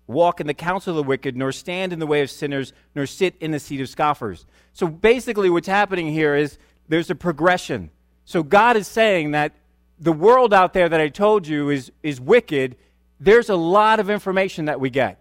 walk 0.07 0.41
in 0.41 0.47
the 0.47 0.53
counsel 0.53 0.91
of 0.91 0.95
the 0.97 1.07
wicked, 1.07 1.37
nor 1.37 1.51
stand 1.51 1.93
in 1.93 1.99
the 1.99 2.07
way 2.07 2.21
of 2.21 2.31
sinners, 2.31 2.73
nor 2.95 3.05
sit 3.05 3.35
in 3.39 3.51
the 3.51 3.59
seat 3.59 3.79
of 3.79 3.89
scoffers. 3.89 4.45
So 4.73 4.87
basically, 4.87 5.49
what's 5.49 5.67
happening 5.67 6.07
here 6.07 6.35
is 6.35 6.57
there's 6.87 7.09
a 7.09 7.15
progression. 7.15 7.91
So 8.25 8.43
God 8.43 8.75
is 8.75 8.87
saying 8.87 9.31
that 9.31 9.53
the 9.99 10.13
world 10.13 10.53
out 10.53 10.73
there 10.73 10.89
that 10.89 11.01
I 11.01 11.09
told 11.09 11.47
you 11.47 11.69
is, 11.69 11.91
is 12.01 12.19
wicked, 12.19 12.75
there's 13.19 13.49
a 13.49 13.55
lot 13.55 13.99
of 13.99 14.09
information 14.09 14.65
that 14.65 14.79
we 14.79 14.89
get. 14.89 15.19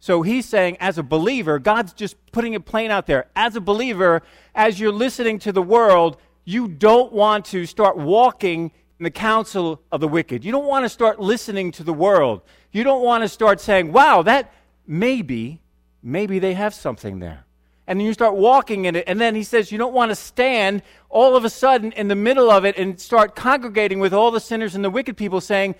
So 0.00 0.22
he's 0.22 0.46
saying, 0.46 0.78
as 0.80 0.98
a 0.98 1.02
believer, 1.02 1.58
God's 1.58 1.92
just 1.92 2.16
putting 2.32 2.54
it 2.54 2.64
plain 2.64 2.90
out 2.90 3.06
there. 3.06 3.26
As 3.36 3.54
a 3.54 3.60
believer, 3.60 4.22
as 4.54 4.80
you're 4.80 4.92
listening 4.92 5.38
to 5.40 5.52
the 5.52 5.62
world, 5.62 6.16
you 6.44 6.66
don't 6.66 7.12
want 7.12 7.44
to 7.46 7.66
start 7.66 7.96
walking 7.96 8.72
in 8.98 9.04
the 9.04 9.10
counsel 9.10 9.80
of 9.92 10.00
the 10.00 10.08
wicked. 10.08 10.44
You 10.44 10.50
don't 10.50 10.66
want 10.66 10.84
to 10.84 10.88
start 10.88 11.20
listening 11.20 11.70
to 11.72 11.84
the 11.84 11.94
world. 11.94 12.42
You 12.72 12.82
don't 12.82 13.04
want 13.04 13.22
to 13.22 13.28
start 13.28 13.60
saying, 13.60 13.92
wow, 13.92 14.22
that 14.22 14.52
maybe, 14.86 15.60
maybe 16.02 16.40
they 16.40 16.54
have 16.54 16.74
something 16.74 17.20
there 17.20 17.44
and 17.86 17.98
then 17.98 18.06
you 18.06 18.12
start 18.12 18.34
walking 18.34 18.84
in 18.84 18.96
it. 18.96 19.04
And 19.06 19.20
then 19.20 19.34
he 19.34 19.42
says, 19.42 19.72
You 19.72 19.78
don't 19.78 19.92
want 19.92 20.10
to 20.10 20.14
stand 20.14 20.82
all 21.08 21.36
of 21.36 21.44
a 21.44 21.50
sudden 21.50 21.92
in 21.92 22.08
the 22.08 22.14
middle 22.14 22.50
of 22.50 22.64
it 22.64 22.78
and 22.78 23.00
start 23.00 23.34
congregating 23.34 23.98
with 23.98 24.14
all 24.14 24.30
the 24.30 24.40
sinners 24.40 24.74
and 24.74 24.84
the 24.84 24.90
wicked 24.90 25.16
people 25.16 25.40
saying, 25.40 25.74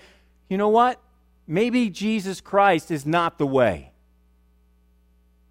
You 0.49 0.57
know 0.57 0.69
what? 0.69 0.99
Maybe 1.47 1.89
Jesus 1.89 2.41
Christ 2.41 2.91
is 2.91 3.05
not 3.05 3.37
the 3.37 3.47
way. 3.47 3.91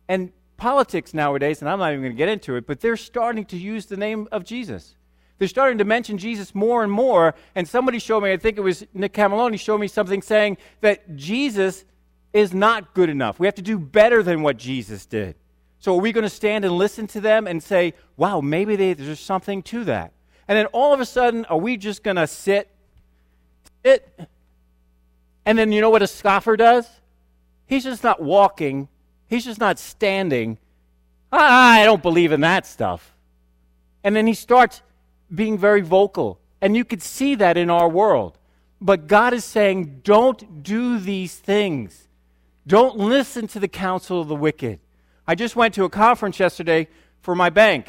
And 0.09 0.33
politics 0.57 1.13
nowadays, 1.13 1.61
and 1.61 1.69
I'm 1.69 1.79
not 1.79 1.93
even 1.93 2.03
going 2.03 2.13
to 2.13 2.17
get 2.17 2.29
into 2.29 2.57
it, 2.57 2.67
but 2.67 2.81
they're 2.81 2.97
starting 2.97 3.45
to 3.47 3.57
use 3.57 3.87
the 3.87 3.97
name 3.97 4.29
of 4.33 4.45
Jesus. 4.45 4.95
They're 5.39 5.49
starting 5.49 5.79
to 5.79 5.85
mention 5.85 6.19
Jesus 6.19 6.55
more 6.55 6.85
and 6.85 6.93
more. 6.93 7.35
And 7.55 7.67
somebody 7.67 7.99
showed 7.99 8.23
me, 8.23 8.33
I 8.33 8.37
think 8.37 8.59
it 8.59 8.61
was 8.61 8.87
Nick 8.95 9.13
Camilloni, 9.13 9.59
showed 9.59 9.79
me 9.79 9.89
something 9.89 10.23
saying 10.23 10.57
that 10.83 11.17
Jesus 11.17 11.85
is 12.33 12.55
not 12.55 12.95
good 12.95 13.09
enough. 13.09 13.41
We 13.41 13.47
have 13.47 13.57
to 13.57 13.63
do 13.63 13.79
better 13.79 14.23
than 14.23 14.43
what 14.43 14.57
Jesus 14.57 15.05
did. 15.05 15.35
So 15.81 15.97
are 15.97 16.01
we 16.01 16.13
going 16.13 16.23
to 16.23 16.31
stand 16.31 16.65
and 16.65 16.75
listen 16.77 17.09
to 17.09 17.21
them 17.21 17.49
and 17.49 17.61
say, 17.61 17.95
wow, 18.17 18.41
maybe 18.41 18.77
they, 18.77 18.93
there's 18.93 19.19
something 19.19 19.65
to 19.65 19.83
that? 19.85 20.13
And 20.47 20.57
then 20.57 20.67
all 20.67 20.95
of 20.95 21.01
a 21.01 21.05
sudden, 21.05 21.45
are 21.47 21.59
we 21.59 21.77
just 21.77 22.05
going 22.05 22.17
to 22.17 22.27
sit, 22.29 22.71
sit, 23.85 24.29
and 25.45 25.59
then 25.59 25.73
you 25.73 25.81
know 25.81 25.91
what 25.91 26.03
a 26.03 26.07
scoffer 26.07 26.57
does? 26.57 26.89
He's 27.67 27.85
just 27.85 28.05
not 28.05 28.23
walking, 28.23 28.89
he's 29.29 29.45
just 29.45 29.61
not 29.61 29.79
standing. 29.79 30.59
Ah, 31.33 31.81
I 31.81 31.85
don't 31.85 32.03
believe 32.03 32.33
in 32.33 32.43
that 32.43 32.67
stuff. 32.67 33.15
And 34.05 34.15
then 34.15 34.27
he 34.27 34.35
starts 34.35 34.83
being 35.35 35.57
very 35.57 35.81
vocal. 35.81 36.39
And 36.61 36.77
you 36.77 36.85
could 36.85 37.03
see 37.03 37.35
that 37.37 37.57
in 37.57 37.71
our 37.71 37.89
world. 37.89 38.39
But 38.81 39.07
God 39.07 39.33
is 39.33 39.45
saying, 39.45 40.01
don't 40.05 40.63
do 40.63 40.99
these 40.99 41.35
things. 41.37 42.09
Don't 42.67 42.99
listen 42.99 43.49
to 43.49 43.61
the 43.61 43.69
counsel 43.69 44.21
of 44.21 44.29
the 44.29 44.37
wicked. 44.37 44.79
I 45.27 45.35
just 45.35 45.57
went 45.57 45.75
to 45.75 45.85
a 45.85 45.91
conference 45.91 46.39
yesterday 46.39 46.89
for 47.21 47.35
my 47.35 47.49
bank. 47.49 47.89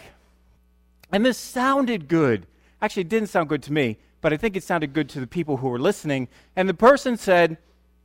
And 1.11 1.25
this 1.25 1.37
sounded 1.37 2.07
good. 2.07 2.47
Actually, 2.81 3.01
it 3.01 3.09
didn't 3.09 3.29
sound 3.29 3.49
good 3.49 3.63
to 3.63 3.73
me, 3.73 3.97
but 4.23 4.31
I 4.31 4.37
think 4.37 4.55
it 4.55 4.63
sounded 4.63 4.93
good 4.93 5.09
to 5.09 5.19
the 5.19 5.27
people 5.27 5.57
who 5.57 5.67
were 5.67 5.77
listening. 5.77 6.29
And 6.55 6.67
the 6.67 6.73
person 6.73 7.17
said 7.17 7.57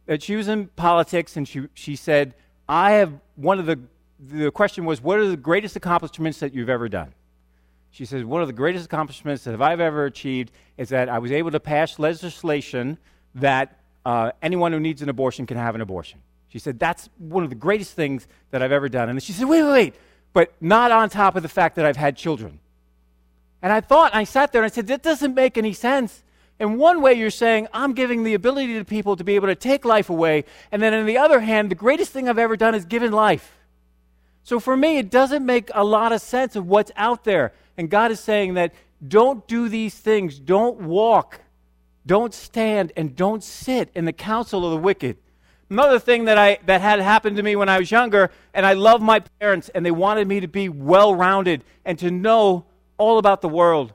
that 0.06 0.20
she 0.20 0.34
was 0.34 0.48
in 0.48 0.66
politics, 0.66 1.36
and 1.36 1.46
she, 1.46 1.68
she 1.74 1.94
said, 1.94 2.34
I 2.68 2.90
have 2.92 3.12
one 3.36 3.60
of 3.60 3.66
the, 3.66 3.78
the 4.18 4.50
question 4.50 4.84
was, 4.84 5.00
what 5.00 5.20
are 5.20 5.28
the 5.28 5.36
greatest 5.36 5.76
accomplishments 5.76 6.40
that 6.40 6.52
you've 6.52 6.68
ever 6.68 6.88
done? 6.88 7.14
She 7.92 8.04
says, 8.04 8.24
One 8.24 8.42
of 8.42 8.48
the 8.48 8.52
greatest 8.52 8.84
accomplishments 8.84 9.44
that 9.44 9.62
I've 9.62 9.80
ever 9.80 10.06
achieved 10.06 10.50
is 10.76 10.88
that 10.88 11.08
I 11.08 11.20
was 11.20 11.32
able 11.32 11.52
to 11.52 11.60
pass 11.60 11.98
legislation 11.98 12.98
that 13.36 13.78
uh, 14.04 14.32
anyone 14.42 14.72
who 14.72 14.80
needs 14.80 15.02
an 15.02 15.08
abortion 15.08 15.46
can 15.46 15.56
have 15.56 15.74
an 15.74 15.80
abortion. 15.80 16.20
She 16.48 16.58
said, 16.58 16.78
That's 16.78 17.08
one 17.18 17.44
of 17.44 17.50
the 17.50 17.56
greatest 17.56 17.94
things 17.94 18.26
that 18.50 18.60
I've 18.60 18.72
ever 18.72 18.88
done. 18.88 19.08
And 19.08 19.22
she 19.22 19.32
said, 19.32 19.48
Wait, 19.48 19.62
wait, 19.62 19.72
wait, 19.72 19.94
but 20.32 20.52
not 20.60 20.90
on 20.90 21.08
top 21.10 21.36
of 21.36 21.42
the 21.42 21.48
fact 21.48 21.76
that 21.76 21.86
I've 21.86 21.96
had 21.96 22.16
children. 22.16 22.58
And 23.62 23.72
I 23.72 23.80
thought, 23.80 24.14
I 24.14 24.24
sat 24.24 24.52
there 24.52 24.62
and 24.62 24.70
I 24.70 24.74
said, 24.74 24.86
That 24.86 25.02
doesn't 25.02 25.34
make 25.34 25.58
any 25.58 25.72
sense. 25.72 26.22
In 26.60 26.76
one 26.76 27.02
way, 27.02 27.14
you're 27.14 27.30
saying, 27.30 27.68
I'm 27.72 27.92
giving 27.92 28.24
the 28.24 28.34
ability 28.34 28.74
to 28.74 28.84
people 28.84 29.16
to 29.16 29.22
be 29.22 29.36
able 29.36 29.46
to 29.46 29.54
take 29.54 29.84
life 29.84 30.10
away. 30.10 30.44
And 30.72 30.82
then 30.82 30.92
on 30.92 31.06
the 31.06 31.18
other 31.18 31.40
hand, 31.40 31.70
the 31.70 31.76
greatest 31.76 32.12
thing 32.12 32.28
I've 32.28 32.38
ever 32.38 32.56
done 32.56 32.74
is 32.74 32.84
given 32.84 33.12
life. 33.12 33.56
So 34.42 34.58
for 34.58 34.76
me, 34.76 34.98
it 34.98 35.10
doesn't 35.10 35.44
make 35.46 35.70
a 35.74 35.84
lot 35.84 36.10
of 36.10 36.20
sense 36.20 36.56
of 36.56 36.66
what's 36.66 36.90
out 36.96 37.24
there. 37.24 37.52
And 37.76 37.88
God 37.88 38.10
is 38.10 38.18
saying 38.18 38.54
that 38.54 38.74
don't 39.06 39.46
do 39.46 39.68
these 39.68 39.94
things, 39.94 40.40
don't 40.40 40.80
walk, 40.80 41.42
don't 42.04 42.34
stand, 42.34 42.92
and 42.96 43.14
don't 43.14 43.44
sit 43.44 43.90
in 43.94 44.04
the 44.04 44.12
counsel 44.12 44.64
of 44.64 44.72
the 44.72 44.78
wicked. 44.78 45.18
Another 45.70 45.98
thing 45.98 46.24
that, 46.24 46.38
I, 46.38 46.58
that 46.66 46.80
had 46.80 46.98
happened 46.98 47.36
to 47.36 47.42
me 47.42 47.54
when 47.54 47.68
I 47.68 47.78
was 47.78 47.90
younger, 47.90 48.30
and 48.54 48.64
I 48.64 48.72
love 48.72 49.02
my 49.02 49.20
parents, 49.38 49.68
and 49.68 49.84
they 49.84 49.90
wanted 49.90 50.26
me 50.26 50.40
to 50.40 50.48
be 50.48 50.68
well 50.68 51.14
rounded 51.14 51.62
and 51.84 51.98
to 51.98 52.10
know 52.10 52.64
all 52.98 53.18
about 53.18 53.40
the 53.40 53.48
world. 53.48 53.92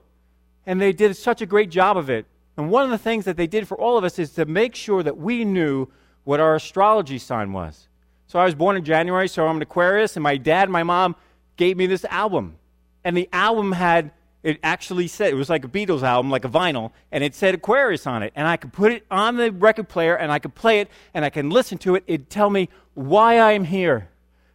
And 0.65 0.81
they 0.81 0.93
did 0.93 1.15
such 1.15 1.41
a 1.41 1.45
great 1.45 1.69
job 1.69 1.98
of 1.98 2.10
it. 2.10 2.25
And 2.57 2.69
one 2.69 2.83
of 2.86 2.89
the 2.89 2.98
things 2.98 3.25
that 3.25 3.38
they 3.38 3.48
did 3.48 3.67
for 3.67 3.79
all 3.79 3.98
of 3.98 4.03
us 4.03 4.17
is 4.19 4.31
to 4.31 4.45
make 4.45 4.75
sure 4.75 5.03
that 5.03 5.17
we 5.17 5.43
knew 5.45 5.88
what 6.24 6.39
our 6.39 6.55
astrology 6.55 7.17
sign 7.17 7.51
was. 7.51 7.88
So 8.27 8.39
I 8.39 8.45
was 8.45 8.55
born 8.55 8.77
in 8.77 8.86
January, 8.86 9.27
so 9.27 9.45
I'm 9.45 9.57
an 9.57 9.62
Aquarius, 9.62 10.15
and 10.15 10.24
my 10.24 10.38
dad 10.38 10.63
and 10.63 10.72
my 10.72 10.83
mom 10.83 11.15
gave 11.57 11.77
me 11.77 11.86
this 11.86 12.05
album 12.05 12.57
and 13.03 13.15
the 13.15 13.29
album 13.33 13.72
had 13.72 14.12
it 14.43 14.60
actually 14.62 15.07
said 15.07 15.31
it 15.31 15.36
was 15.36 15.50
like 15.50 15.63
a 15.63 15.69
Beatles 15.69 16.03
album, 16.03 16.29
like 16.29 16.43
a 16.43 16.50
vinyl, 16.50 16.91
and 17.13 17.24
it 17.24 17.33
said 17.33 17.55
Aquarius 17.55 18.05
on 18.05 18.24
it. 18.24 18.33
And 18.36 18.45
I 18.45 18.57
could 18.57 18.74
put 18.74 18.91
it 18.91 19.05
on 19.10 19.38
the 19.38 19.53
record 19.53 19.88
player 19.88 20.17
and 20.17 20.33
I 20.33 20.39
could 20.39 20.53
play 20.53 20.81
it 20.81 20.89
and 21.13 21.24
I 21.24 21.29
can 21.29 21.50
listen 21.50 21.77
to 21.79 21.95
it. 21.95 22.03
It'd 22.07 22.29
tell 22.29 22.50
me 22.50 22.67
why 22.93 23.39
I'm 23.39 23.63
here, 23.63 24.10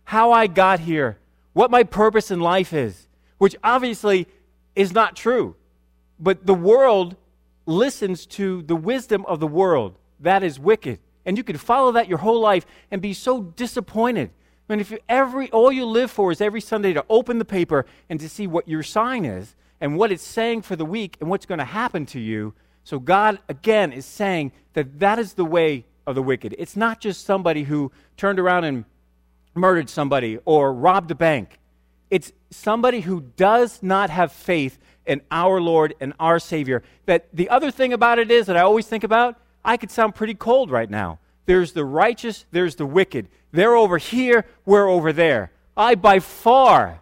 how 0.05 0.31
I 0.33 0.47
got 0.47 0.81
here, 0.81 1.17
what 1.55 1.71
my 1.71 1.85
purpose 1.85 2.31
in 2.31 2.41
life 2.41 2.75
is, 2.75 3.09
which 3.39 3.57
obviously 3.65 4.29
is 4.79 4.93
not 4.93 5.17
true. 5.17 5.57
But 6.19 6.47
the 6.47 6.55
world 6.55 7.17
listens 7.67 8.25
to 8.27 8.63
the 8.63 8.77
wisdom 8.77 9.25
of 9.27 9.41
the 9.41 9.47
world. 9.47 9.97
That 10.21 10.43
is 10.43 10.59
wicked. 10.59 11.01
And 11.27 11.37
you 11.37 11.45
could 11.45 11.61
follow 11.61 11.93
that 11.93 12.09
your 12.09 12.19
whole 12.19 12.41
life 12.41 12.65
and 12.91 13.03
be 13.03 13.13
so 13.13 13.43
disappointed 13.43 14.31
I 14.69 14.73
mean, 14.73 14.81
if 14.81 14.91
you 14.91 14.99
every 15.09 15.51
all 15.51 15.73
you 15.73 15.87
live 15.87 16.11
for 16.11 16.31
is 16.31 16.41
every 16.41 16.61
Sunday 16.61 16.93
to 16.93 17.05
open 17.09 17.39
the 17.39 17.45
paper 17.45 17.87
and 18.11 18.21
to 18.21 18.29
see 18.29 18.47
what 18.47 18.69
your 18.69 18.83
sign 18.83 19.25
is 19.25 19.57
and 19.81 19.97
what 19.97 20.13
it's 20.13 20.23
saying 20.23 20.63
for 20.63 20.77
the 20.77 20.85
week 20.85 21.17
and 21.21 21.31
what's 21.31 21.47
going 21.47 21.59
to 21.59 21.65
happen 21.65 22.05
to 22.07 22.21
you. 22.21 22.53
So 22.85 22.99
God 22.99 23.39
again 23.49 23.93
is 23.93 24.05
saying 24.05 24.53
that 24.75 24.99
that 25.01 25.19
is 25.19 25.35
the 25.35 25.45
way 25.45 25.87
of 26.07 26.15
the 26.15 26.23
wicked. 26.23 26.55
It's 26.59 26.77
not 26.77 27.01
just 27.01 27.25
somebody 27.25 27.63
who 27.63 27.91
turned 28.19 28.39
around 28.39 28.65
and 28.65 28.85
murdered 29.55 29.89
somebody 29.89 30.39
or 30.45 30.73
robbed 30.73 31.11
a 31.11 31.15
bank. 31.15 31.59
It's 32.11 32.33
somebody 32.51 33.01
who 33.01 33.21
does 33.37 33.83
not 33.83 34.11
have 34.11 34.33
faith 34.33 34.79
in 35.07 35.23
our 35.31 35.61
Lord 35.61 35.95
and 36.01 36.13
our 36.21 36.39
Savior. 36.39 36.83
That 37.07 37.29
the 37.33 37.49
other 37.49 37.71
thing 37.71 37.93
about 37.93 38.19
it 38.19 38.31
is 38.31 38.47
that 38.47 38.57
I 38.57 38.61
always 38.61 38.87
think 38.87 39.05
about, 39.05 39.41
I 39.65 39.77
could 39.77 39.91
sound 39.91 40.15
pretty 40.15 40.35
cold 40.35 40.71
right 40.71 40.89
now. 40.89 41.19
There's 41.47 41.73
the 41.73 41.85
righteous, 41.85 42.45
there's 42.51 42.77
the 42.77 42.87
wicked. 42.87 43.29
They're 43.53 43.75
over 43.75 43.99
here, 43.99 44.45
we're 44.67 44.89
over 44.89 45.13
there. 45.13 45.51
I, 45.77 45.95
by 45.95 46.19
far, 46.19 47.01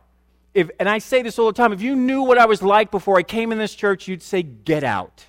if, 0.54 0.70
and 0.78 0.88
I 0.88 0.98
say 0.98 1.22
this 1.22 1.38
all 1.38 1.46
the 1.46 1.52
time, 1.52 1.72
if 1.72 1.82
you 1.82 1.96
knew 1.96 2.22
what 2.22 2.38
I 2.38 2.46
was 2.46 2.62
like 2.62 2.90
before 2.90 3.18
I 3.18 3.22
came 3.22 3.52
in 3.52 3.58
this 3.58 3.74
church, 3.74 4.06
you'd 4.08 4.22
say, 4.22 4.42
Get 4.42 4.84
out. 4.84 5.26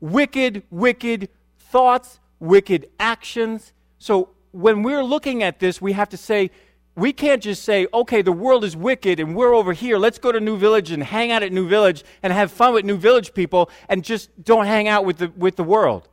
Wicked, 0.00 0.62
wicked 0.70 1.28
thoughts, 1.58 2.20
wicked 2.38 2.88
actions. 2.98 3.72
So 3.98 4.30
when 4.52 4.82
we're 4.82 5.02
looking 5.02 5.42
at 5.42 5.58
this, 5.58 5.80
we 5.80 5.92
have 5.92 6.08
to 6.10 6.16
say, 6.16 6.50
we 6.96 7.12
can't 7.12 7.42
just 7.42 7.62
say, 7.62 7.86
okay, 7.94 8.22
the 8.22 8.32
world 8.32 8.64
is 8.64 8.76
wicked 8.76 9.20
and 9.20 9.34
we're 9.34 9.54
over 9.54 9.72
here. 9.72 9.96
Let's 9.96 10.18
go 10.18 10.32
to 10.32 10.40
New 10.40 10.56
Village 10.56 10.90
and 10.90 11.02
hang 11.02 11.30
out 11.30 11.42
at 11.42 11.52
New 11.52 11.68
Village 11.68 12.04
and 12.22 12.32
have 12.32 12.50
fun 12.50 12.74
with 12.74 12.84
New 12.84 12.96
Village 12.96 13.32
people 13.32 13.70
and 13.88 14.04
just 14.04 14.30
don't 14.42 14.66
hang 14.66 14.88
out 14.88 15.04
with 15.04 15.18
the, 15.18 15.28
with 15.36 15.56
the 15.56 15.64
world 15.64 16.08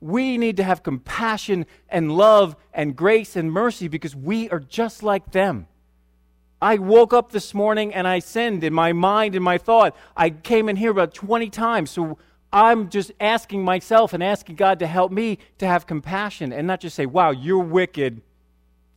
we 0.00 0.38
need 0.38 0.56
to 0.56 0.64
have 0.64 0.82
compassion 0.82 1.66
and 1.88 2.16
love 2.16 2.56
and 2.72 2.96
grace 2.96 3.36
and 3.36 3.52
mercy 3.52 3.88
because 3.88 4.16
we 4.16 4.48
are 4.50 4.60
just 4.60 5.02
like 5.02 5.32
them. 5.32 5.66
I 6.62 6.76
woke 6.76 7.12
up 7.12 7.32
this 7.32 7.54
morning 7.54 7.94
and 7.94 8.06
I 8.06 8.18
sinned 8.18 8.64
in 8.64 8.72
my 8.72 8.92
mind 8.92 9.34
and 9.34 9.44
my 9.44 9.58
thought. 9.58 9.94
I 10.16 10.30
came 10.30 10.68
in 10.68 10.76
here 10.76 10.90
about 10.90 11.14
20 11.14 11.48
times. 11.50 11.90
So 11.90 12.18
I'm 12.52 12.90
just 12.90 13.12
asking 13.20 13.62
myself 13.62 14.12
and 14.12 14.22
asking 14.22 14.56
God 14.56 14.78
to 14.80 14.86
help 14.86 15.12
me 15.12 15.38
to 15.58 15.66
have 15.66 15.86
compassion 15.86 16.52
and 16.52 16.66
not 16.66 16.80
just 16.80 16.96
say, 16.96 17.06
wow, 17.06 17.30
you're 17.30 17.58
wicked. 17.58 18.22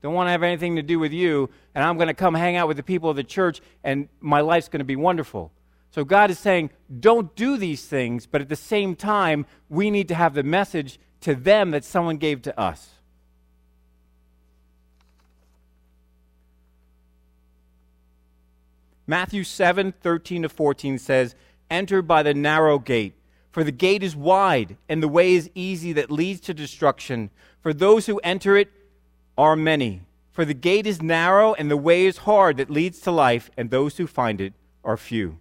Don't 0.04 0.14
want 0.14 0.28
to 0.28 0.32
have 0.32 0.44
anything 0.44 0.76
to 0.76 0.84
do 0.84 1.00
with 1.00 1.14
you. 1.14 1.50
And 1.74 1.84
I'm 1.84 1.96
going 1.96 2.10
to 2.10 2.14
come 2.14 2.36
hang 2.36 2.58
out 2.58 2.68
with 2.68 2.76
the 2.76 2.84
people 2.84 3.10
of 3.10 3.16
the 3.16 3.24
church 3.24 3.62
and 3.86 4.10
my 4.20 4.42
life's 4.42 4.68
going 4.68 4.82
to 4.82 4.86
be 4.86 4.98
wonderful. 4.98 5.54
So 5.92 6.04
God 6.04 6.30
is 6.30 6.38
saying, 6.38 6.72
don't 7.00 7.34
do 7.38 7.56
these 7.56 7.86
things, 7.86 8.26
but 8.26 8.42
at 8.42 8.50
the 8.50 8.58
same 8.58 8.98
time, 8.98 9.46
we 9.70 9.90
need 9.90 10.10
to 10.10 10.16
have 10.16 10.34
the 10.34 10.44
message 10.44 11.00
to 11.22 11.36
them 11.36 11.72
that 11.72 11.86
someone 11.86 12.18
gave 12.18 12.42
to 12.42 12.60
us. 12.60 12.90
Matthew 19.08 19.44
7 19.44 19.94
13 20.02 20.42
to 20.44 20.50
14 20.50 20.98
says, 20.98 21.36
Enter 21.70 22.02
by 22.02 22.24
the 22.24 22.34
narrow 22.34 22.80
gate, 22.80 23.14
for 23.52 23.64
the 23.64 23.72
gate 23.72 24.02
is 24.02 24.16
wide, 24.16 24.78
and 24.90 25.04
the 25.04 25.08
way 25.08 25.34
is 25.34 25.50
easy 25.54 25.94
that 25.94 26.10
leads 26.10 26.40
to 26.42 26.54
destruction. 26.54 27.30
For 27.62 27.74
those 27.74 28.06
who 28.06 28.20
enter 28.20 28.58
it 28.58 28.72
are 29.38 29.56
many. 29.56 30.02
For 30.32 30.46
the 30.46 30.54
gate 30.54 30.88
is 30.88 31.02
narrow, 31.02 31.54
and 31.54 31.70
the 31.70 31.78
way 31.78 32.06
is 32.06 32.18
hard 32.20 32.58
that 32.58 32.70
leads 32.70 33.00
to 33.02 33.12
life, 33.12 33.52
and 33.56 33.70
those 33.70 33.98
who 33.98 34.08
find 34.08 34.42
it 34.42 34.54
are 34.84 34.98
few. 34.98 35.38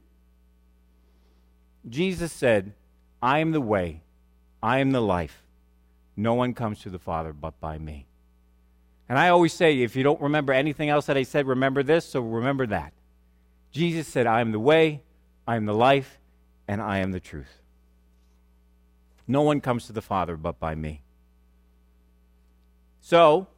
Jesus 1.88 2.32
said, 2.32 2.74
I 3.22 3.38
am 3.38 3.52
the 3.52 3.60
way, 3.60 4.02
I 4.62 4.78
am 4.78 4.92
the 4.92 5.00
life. 5.00 5.42
No 6.16 6.34
one 6.34 6.52
comes 6.54 6.80
to 6.80 6.90
the 6.90 6.98
Father 6.98 7.32
but 7.32 7.58
by 7.58 7.78
me. 7.78 8.06
And 9.08 9.18
I 9.18 9.28
always 9.28 9.52
say, 9.52 9.80
if 9.80 9.96
you 9.96 10.02
don't 10.02 10.20
remember 10.20 10.52
anything 10.52 10.88
else 10.88 11.06
that 11.06 11.16
I 11.16 11.22
said, 11.22 11.46
remember 11.46 11.82
this, 11.82 12.04
so 12.04 12.20
remember 12.20 12.66
that. 12.66 12.92
Jesus 13.70 14.06
said, 14.06 14.26
I 14.26 14.40
am 14.40 14.52
the 14.52 14.58
way, 14.58 15.02
I 15.46 15.56
am 15.56 15.66
the 15.66 15.74
life, 15.74 16.18
and 16.68 16.80
I 16.80 16.98
am 16.98 17.12
the 17.12 17.20
truth. 17.20 17.60
No 19.26 19.42
one 19.42 19.60
comes 19.60 19.86
to 19.86 19.92
the 19.92 20.02
Father 20.02 20.36
but 20.36 20.58
by 20.60 20.74
me. 20.74 21.02
So, 23.00 23.48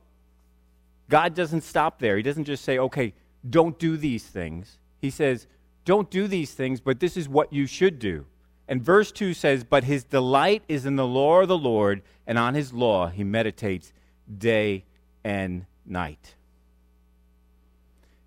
God 1.08 1.34
doesn't 1.34 1.62
stop 1.62 1.98
there. 1.98 2.16
He 2.16 2.22
doesn't 2.22 2.44
just 2.44 2.64
say, 2.64 2.78
okay, 2.78 3.14
don't 3.48 3.78
do 3.78 3.96
these 3.96 4.24
things. 4.24 4.78
He 5.00 5.10
says, 5.10 5.46
don't 5.84 6.10
do 6.10 6.26
these 6.26 6.52
things, 6.52 6.80
but 6.80 7.00
this 7.00 7.16
is 7.16 7.28
what 7.28 7.52
you 7.52 7.66
should 7.66 7.98
do. 7.98 8.26
And 8.66 8.82
verse 8.82 9.12
2 9.12 9.34
says, 9.34 9.64
But 9.64 9.84
his 9.84 10.04
delight 10.04 10.62
is 10.68 10.86
in 10.86 10.96
the 10.96 11.06
law 11.06 11.42
of 11.42 11.48
the 11.48 11.58
Lord, 11.58 12.02
and 12.26 12.38
on 12.38 12.54
his 12.54 12.72
law 12.72 13.08
he 13.08 13.22
meditates 13.22 13.92
day 14.38 14.84
and 15.22 15.66
night. 15.84 16.34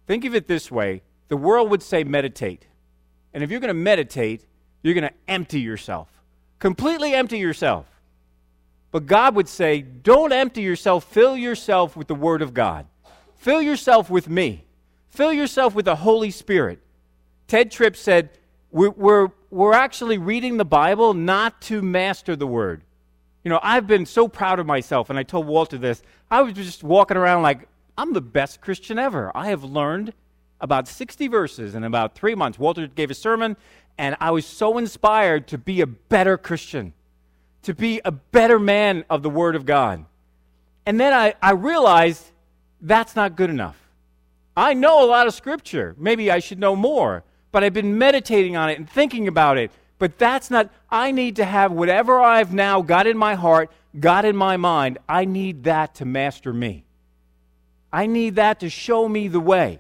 Think 0.06 0.26
of 0.26 0.36
it 0.36 0.48
this 0.48 0.72
way 0.72 1.02
the 1.28 1.38
world 1.38 1.70
would 1.72 1.84
say 1.84 2.04
meditate. 2.04 2.68
And 3.34 3.44
if 3.44 3.52
you're 3.52 3.60
going 3.60 3.70
to 3.70 3.74
meditate, 3.74 4.46
you're 4.82 4.94
going 4.94 5.10
to 5.10 5.14
empty 5.28 5.60
yourself, 5.60 6.10
completely 6.60 7.14
empty 7.14 7.40
yourself. 7.40 7.86
But 8.98 9.06
God 9.06 9.36
would 9.36 9.48
say, 9.48 9.84
don't 9.84 10.34
empty 10.34 10.64
yourself, 10.64 11.04
fill 11.04 11.38
yourself 11.38 11.96
with 11.96 12.08
the 12.08 12.16
Word 12.16 12.42
of 12.42 12.56
God. 12.56 12.88
Fill 13.36 13.62
yourself 13.62 14.10
with 14.10 14.28
me. 14.28 14.66
Fill 15.12 15.32
yourself 15.32 15.76
with 15.76 15.86
the 15.86 15.98
Holy 15.98 16.32
Spirit. 16.32 16.80
Ted 17.48 17.70
Tripp 17.70 17.96
said, 17.96 18.32
we're, 18.72 18.90
we're, 18.90 19.28
we're 19.52 19.76
actually 19.76 20.18
reading 20.18 20.58
the 20.58 20.66
Bible 20.66 21.14
not 21.14 21.62
to 21.62 21.84
master 21.84 22.36
the 22.36 22.48
Word. 22.48 22.82
You 23.44 23.50
know, 23.50 23.60
I've 23.62 23.86
been 23.86 24.08
so 24.08 24.28
proud 24.28 24.58
of 24.58 24.66
myself, 24.66 25.12
and 25.12 25.20
I 25.20 25.22
told 25.22 25.46
Walter 25.46 25.78
this. 25.78 26.02
I 26.32 26.42
was 26.42 26.54
just 26.54 26.84
walking 26.84 27.18
around 27.18 27.44
like, 27.44 27.68
I'm 28.00 28.14
the 28.14 28.20
best 28.22 28.62
Christian 28.62 28.98
ever. 28.98 29.32
I 29.36 29.50
have 29.50 29.64
learned 29.64 30.12
about 30.60 30.88
60 30.88 31.28
verses 31.28 31.76
in 31.76 31.84
about 31.84 32.16
three 32.16 32.34
months. 32.34 32.58
Walter 32.58 32.88
gave 32.88 33.12
a 33.12 33.14
sermon, 33.14 33.58
and 34.00 34.16
I 34.20 34.32
was 34.32 34.48
so 34.48 34.80
inspired 34.80 35.46
to 35.50 35.60
be 35.60 35.82
a 35.82 35.86
better 35.86 36.36
Christian, 36.36 36.94
to 37.68 37.74
be 37.74 38.02
a 38.04 38.12
better 38.12 38.60
man 38.60 39.06
of 39.10 39.24
the 39.24 39.30
Word 39.30 39.56
of 39.56 39.66
God. 39.66 40.04
And 40.86 41.00
then 41.00 41.14
I, 41.14 41.36
I 41.42 41.52
realized 41.52 42.26
that's 42.82 43.16
not 43.16 43.38
good 43.38 43.50
enough. 43.50 43.78
I 44.58 44.74
know 44.74 45.04
a 45.04 45.08
lot 45.08 45.28
of 45.28 45.34
Scripture. 45.34 45.96
Maybe 45.98 46.30
I 46.32 46.40
should 46.40 46.60
know 46.60 46.76
more, 46.76 47.24
but 47.54 47.64
I've 47.64 47.74
been 47.74 47.98
meditating 47.98 48.58
on 48.58 48.70
it 48.70 48.78
and 48.78 48.90
thinking 48.90 49.28
about 49.28 49.58
it 49.58 49.72
but 50.00 50.18
that's 50.18 50.52
not, 50.52 50.70
I 50.90 51.12
need 51.12 51.38
to 51.38 51.46
have 51.46 51.72
whatever 51.72 52.20
I've 52.20 52.54
now 52.54 52.82
got 52.82 53.08
in 53.08 53.18
my 53.18 53.36
heart, 53.36 53.72
got 54.00 54.26
in 54.26 54.36
my 54.36 54.58
mind, 54.58 55.00
I 55.10 55.26
need 55.26 55.64
that 55.64 55.96
to 55.96 56.06
master 56.06 56.54
me. 56.54 56.86
I 57.92 58.06
need 58.06 58.36
that 58.36 58.60
to 58.60 58.70
show 58.70 59.10
me 59.10 59.28
the 59.28 59.40
way 59.40 59.80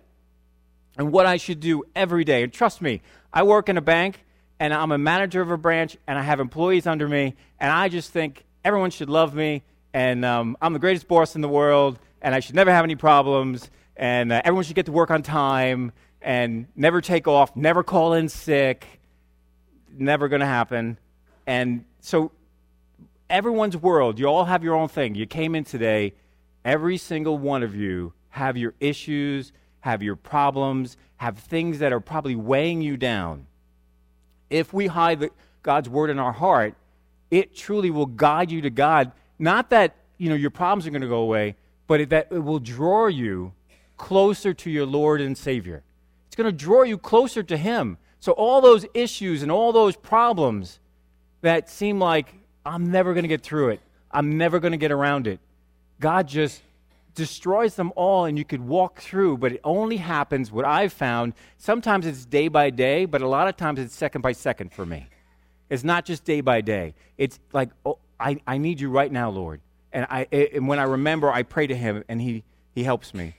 and 0.98 1.12
what 1.12 1.26
I 1.26 1.38
should 1.38 1.60
do 1.60 1.84
every 1.96 2.24
day. 2.24 2.42
And 2.44 2.52
trust 2.52 2.82
me, 2.82 3.02
I 3.32 3.44
work 3.44 3.70
in 3.70 3.78
a 3.78 3.82
bank 3.82 4.24
and 4.60 4.74
I'm 4.74 4.92
a 4.92 4.98
manager 4.98 5.42
of 5.42 5.52
a 5.52 5.58
branch 5.58 5.98
and 6.08 6.18
I 6.18 6.22
have 6.22 6.40
employees 6.40 6.88
under 6.88 7.08
me, 7.08 7.36
and 7.60 7.72
I 7.72 7.90
just 7.90 8.12
think 8.12 8.46
everyone 8.64 8.92
should 8.92 9.10
love 9.10 9.34
me 9.34 9.64
and 9.94 10.26
um, 10.26 10.58
I'm 10.62 10.74
the 10.74 10.80
greatest 10.80 11.08
boss 11.08 11.36
in 11.36 11.42
the 11.42 11.50
world 11.50 12.00
and 12.22 12.36
I 12.36 12.40
should 12.40 12.56
never 12.56 12.72
have 12.72 12.84
any 12.84 12.96
problems 12.96 13.70
and 13.96 14.32
uh, 14.32 14.42
everyone 14.44 14.64
should 14.64 14.76
get 14.76 14.86
to 14.88 14.92
work 14.92 15.10
on 15.12 15.24
time 15.24 15.92
and 16.22 16.68
never 16.76 17.02
take 17.02 17.28
off, 17.28 17.56
never 17.56 17.84
call 17.84 18.14
in 18.14 18.30
sick 18.30 18.98
never 20.00 20.28
going 20.28 20.40
to 20.40 20.46
happen. 20.46 20.98
And 21.46 21.86
so, 22.00 22.32
everyone's 23.30 23.78
world, 23.78 24.20
you 24.20 24.26
all 24.26 24.46
have 24.46 24.64
your 24.64 24.76
own 24.76 24.88
thing. 24.88 25.16
You 25.16 25.26
came 25.26 25.56
in 25.56 25.64
today, 25.64 26.14
every 26.64 26.98
single 26.98 27.38
one 27.38 27.64
of 27.64 27.76
you 27.76 28.14
have 28.30 28.58
your 28.58 28.74
issues, 28.80 29.52
have 29.82 30.04
your 30.04 30.16
problems, 30.16 30.98
have 31.18 31.38
things 31.40 31.80
that 31.80 31.92
are 31.92 32.00
probably 32.00 32.36
weighing 32.36 32.82
you 32.82 32.98
down. 32.98 33.47
If 34.50 34.74
we 34.74 34.88
hide 34.88 35.30
God's 35.64 35.90
word 35.90 36.10
in 36.10 36.20
our 36.20 36.32
heart, 36.32 36.76
it 37.30 37.56
truly 37.56 37.90
will 37.90 38.06
guide 38.06 38.52
you 38.52 38.62
to 38.62 38.70
God. 38.70 39.12
Not 39.38 39.70
that 39.72 39.96
you 40.18 40.30
know 40.30 40.36
your 40.36 40.50
problems 40.50 40.88
are 40.88 40.92
going 40.92 41.02
to 41.02 41.08
go 41.08 41.20
away, 41.20 41.56
but 41.88 42.02
it, 42.02 42.10
that 42.10 42.28
it 42.32 42.40
will 42.40 42.60
draw 42.60 43.08
you 43.08 43.54
closer 43.98 44.54
to 44.54 44.70
your 44.70 44.86
Lord 44.86 45.22
and 45.22 45.38
Savior. 45.38 45.84
It's 46.28 46.36
going 46.36 46.46
to 46.46 46.58
draw 46.58 46.84
you 46.84 46.98
closer 46.98 47.44
to 47.44 47.58
Him. 47.58 47.98
So, 48.20 48.32
all 48.32 48.62
those 48.62 48.86
issues 48.94 49.44
and 49.44 49.52
all 49.52 49.72
those 49.72 49.96
problems 49.96 50.80
that 51.42 51.70
seem 51.70 52.00
like 52.00 52.34
I'm 52.66 52.92
never 52.92 53.14
going 53.14 53.24
to 53.24 53.30
get 53.30 53.44
through 53.44 53.70
it, 53.70 53.82
I'm 54.12 54.38
never 54.38 54.60
going 54.60 54.72
to 54.72 54.78
get 54.78 54.92
around 54.92 55.28
it, 55.28 55.40
God 56.00 56.28
just 56.28 56.62
destroys 57.18 57.76
them 57.76 57.92
all 57.96 58.26
and 58.26 58.38
you 58.38 58.46
could 58.46 58.62
walk 58.62 59.02
through, 59.02 59.38
but 59.40 59.52
it 59.52 59.60
only 59.64 59.98
happens, 59.98 60.52
what 60.52 60.66
I've 60.66 60.94
found, 60.94 61.34
sometimes 61.58 62.06
it's 62.06 62.26
day 62.26 62.48
by 62.48 62.70
day, 62.70 63.06
but 63.06 63.24
a 63.24 63.28
lot 63.28 63.48
of 63.48 63.58
times 63.58 63.80
it's 63.80 63.96
second 63.96 64.22
by 64.22 64.34
second 64.34 64.72
for 64.72 64.86
me. 64.86 65.08
It's 65.70 65.84
not 65.84 66.06
just 66.06 66.24
day 66.24 66.42
by 66.42 66.62
day. 66.62 66.94
It's 67.18 67.40
like, 67.52 67.72
oh, 67.86 67.98
I, 68.20 68.40
I 68.46 68.60
need 68.60 68.80
you 68.80 68.92
right 68.92 69.12
now, 69.12 69.32
Lord. 69.32 69.62
And, 69.92 70.06
I, 70.10 70.28
and 70.32 70.68
when 70.68 70.78
I 70.78 70.84
remember, 70.84 71.32
I 71.32 71.42
pray 71.42 71.66
to 71.66 71.76
Him 71.76 72.04
and 72.08 72.22
He, 72.22 72.44
he 72.76 72.84
helps 72.84 73.16
me. 73.16 73.34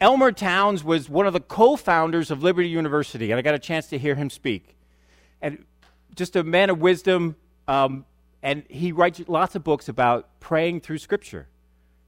Elmer 0.00 0.30
Towns 0.30 0.84
was 0.84 1.08
one 1.08 1.26
of 1.26 1.32
the 1.32 1.40
co 1.40 1.74
founders 1.74 2.30
of 2.30 2.44
Liberty 2.44 2.68
University, 2.68 3.32
and 3.32 3.38
I 3.38 3.42
got 3.42 3.54
a 3.54 3.58
chance 3.58 3.88
to 3.88 3.98
hear 3.98 4.14
him 4.14 4.30
speak. 4.30 4.76
And 5.42 5.64
just 6.14 6.36
a 6.36 6.44
man 6.44 6.70
of 6.70 6.80
wisdom, 6.80 7.34
um, 7.66 8.04
and 8.42 8.62
he 8.68 8.92
writes 8.92 9.20
lots 9.26 9.54
of 9.54 9.64
books 9.64 9.88
about 9.88 10.38
praying 10.38 10.82
through 10.82 10.98
Scripture. 10.98 11.48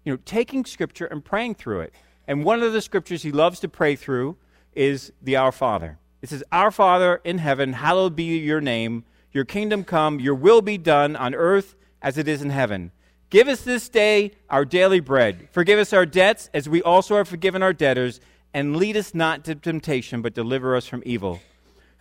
You 0.09 0.15
know, 0.15 0.21
taking 0.25 0.65
Scripture 0.65 1.05
and 1.05 1.23
praying 1.23 1.57
through 1.57 1.81
it. 1.81 1.93
And 2.27 2.43
one 2.43 2.63
of 2.63 2.73
the 2.73 2.81
scriptures 2.81 3.25
he 3.25 3.31
loves 3.31 3.61
to 3.61 3.69
pray 3.69 3.95
through 3.95 4.39
is 4.73 5.13
the 5.21 5.37
Our 5.37 5.53
Father. 5.53 5.99
It 6.23 6.31
says, 6.31 6.43
Our 6.51 6.71
Father 6.71 7.21
in 7.25 7.37
heaven, 7.37 7.75
hallowed 7.75 8.17
be 8.17 8.39
your 8.39 8.63
name. 8.63 9.05
Your 9.33 9.45
kingdom 9.45 9.85
come, 9.85 10.19
your 10.19 10.35
will 10.35 10.63
be 10.63 10.79
done 10.79 11.15
on 11.15 11.35
earth 11.35 11.77
as 12.01 12.17
it 12.17 12.27
is 12.27 12.41
in 12.41 12.49
heaven. 12.49 12.91
Give 13.29 13.49
us 13.49 13.61
this 13.61 13.91
day 13.91 14.31
our 14.49 14.65
daily 14.65 15.01
bread. 15.01 15.51
Forgive 15.53 15.79
us 15.79 15.93
our 15.93 16.07
debts 16.07 16.49
as 16.55 16.71
we 16.71 16.81
also 16.81 17.19
have 17.19 17.29
forgiven 17.29 17.63
our 17.63 17.75
debtors. 17.75 18.19
And 18.55 18.77
lead 18.77 18.97
us 18.97 19.15
not 19.15 19.45
to 19.45 19.55
temptation, 19.57 20.23
but 20.23 20.33
deliver 20.33 20.75
us 20.75 20.87
from 20.87 21.03
evil. 21.05 21.43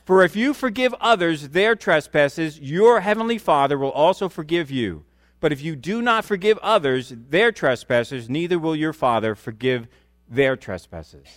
For 0.06 0.24
if 0.24 0.34
you 0.34 0.54
forgive 0.54 0.94
others 1.02 1.50
their 1.50 1.76
trespasses, 1.76 2.58
your 2.58 3.02
heavenly 3.02 3.38
Father 3.38 3.78
will 3.78 3.92
also 3.92 4.30
forgive 4.30 4.72
you. 4.72 5.04
But 5.40 5.52
if 5.52 5.62
you 5.62 5.76
do 5.76 6.02
not 6.02 6.26
forgive 6.26 6.58
others 6.60 7.14
their 7.16 7.52
trespasses, 7.52 8.30
neither 8.30 8.58
will 8.58 8.76
your 8.76 8.94
Father 8.94 9.36
forgive 9.36 9.88
their 10.28 10.56
trespasses. 10.56 11.28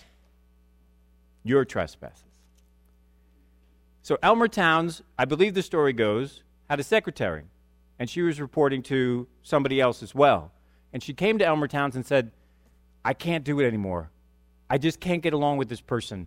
Your 1.43 1.65
trespasses. 1.65 2.23
So 4.01 4.17
Elmer 4.23 4.47
Towns, 4.47 5.03
I 5.17 5.25
believe 5.25 5.53
the 5.53 5.61
story 5.61 5.93
goes, 5.93 6.43
had 6.69 6.79
a 6.79 6.83
secretary 6.83 7.43
and 7.99 8.09
she 8.09 8.23
was 8.23 8.41
reporting 8.41 8.81
to 8.81 9.27
somebody 9.43 9.79
else 9.79 10.01
as 10.01 10.15
well. 10.15 10.51
And 10.91 11.03
she 11.03 11.13
came 11.13 11.37
to 11.37 11.45
Elmer 11.45 11.67
Towns 11.67 11.95
and 11.95 12.03
said, 12.03 12.31
I 13.05 13.13
can't 13.13 13.43
do 13.43 13.59
it 13.59 13.67
anymore. 13.67 14.09
I 14.67 14.79
just 14.79 14.99
can't 14.99 15.21
get 15.21 15.33
along 15.33 15.57
with 15.57 15.69
this 15.69 15.81
person. 15.81 16.25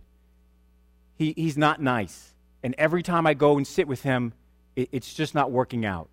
He, 1.17 1.33
he's 1.35 1.57
not 1.57 1.81
nice. 1.81 2.33
And 2.63 2.75
every 2.77 3.03
time 3.03 3.27
I 3.27 3.33
go 3.33 3.57
and 3.57 3.67
sit 3.67 3.89
with 3.89 4.03
him, 4.03 4.31
it, 4.77 4.87
it's 4.93 5.13
just 5.13 5.35
not 5.35 5.51
working 5.51 5.85
out. 5.85 6.07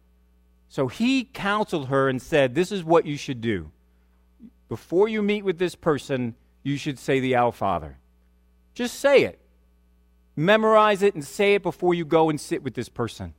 So 0.72 0.88
he 0.88 1.24
counseled 1.24 1.88
her 1.88 2.08
and 2.08 2.22
said, 2.22 2.54
This 2.54 2.72
is 2.72 2.82
what 2.82 3.04
you 3.04 3.18
should 3.18 3.42
do. 3.42 3.70
Before 4.70 5.06
you 5.06 5.20
meet 5.20 5.44
with 5.44 5.58
this 5.58 5.74
person, 5.74 6.34
you 6.62 6.78
should 6.78 6.98
say 6.98 7.20
the 7.20 7.36
Our 7.36 7.52
Father. 7.52 7.98
Just 8.72 8.98
say 8.98 9.24
it. 9.24 9.38
Memorize 10.34 11.02
it 11.02 11.14
and 11.14 11.22
say 11.22 11.56
it 11.56 11.62
before 11.62 11.92
you 11.92 12.06
go 12.06 12.30
and 12.30 12.40
sit 12.40 12.62
with 12.62 12.72
this 12.72 12.88
person. 12.88 13.34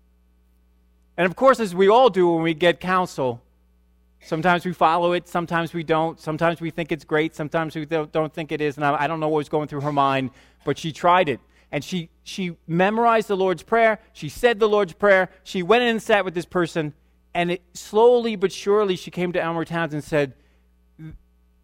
And 1.17 1.25
of 1.25 1.35
course, 1.35 1.59
as 1.59 1.73
we 1.73 1.89
all 1.89 2.11
do 2.11 2.29
when 2.29 2.43
we 2.43 2.53
get 2.53 2.79
counsel, 2.79 3.41
sometimes 4.19 4.63
we 4.63 4.71
follow 4.71 5.13
it, 5.13 5.27
sometimes 5.27 5.73
we 5.73 5.83
don't, 5.83 6.19
sometimes 6.19 6.61
we 6.61 6.69
think 6.69 6.91
it's 6.91 7.03
great, 7.03 7.35
sometimes 7.35 7.75
we 7.75 7.87
don't 7.87 8.31
think 8.31 8.51
it 8.51 8.61
is. 8.61 8.77
And 8.77 8.85
I 8.85 9.07
don't 9.07 9.19
know 9.19 9.29
what 9.29 9.37
was 9.37 9.49
going 9.49 9.67
through 9.67 9.81
her 9.81 9.91
mind, 9.91 10.29
but 10.65 10.77
she 10.77 10.91
tried 10.91 11.29
it. 11.29 11.39
And 11.71 11.83
she, 11.83 12.11
she 12.21 12.57
memorized 12.67 13.27
the 13.27 13.35
Lord's 13.35 13.63
Prayer, 13.63 13.97
she 14.13 14.29
said 14.29 14.59
the 14.59 14.69
Lord's 14.69 14.93
Prayer, 14.93 15.31
she 15.43 15.63
went 15.63 15.81
in 15.81 15.89
and 15.89 16.03
sat 16.03 16.25
with 16.25 16.35
this 16.35 16.45
person, 16.45 16.93
and 17.33 17.51
it, 17.51 17.61
slowly 17.73 18.35
but 18.35 18.51
surely 18.51 18.95
she 18.95 19.11
came 19.11 19.33
to 19.33 19.41
Elmer 19.41 19.65
Towns 19.65 19.93
and 19.93 20.03
said, 20.03 20.33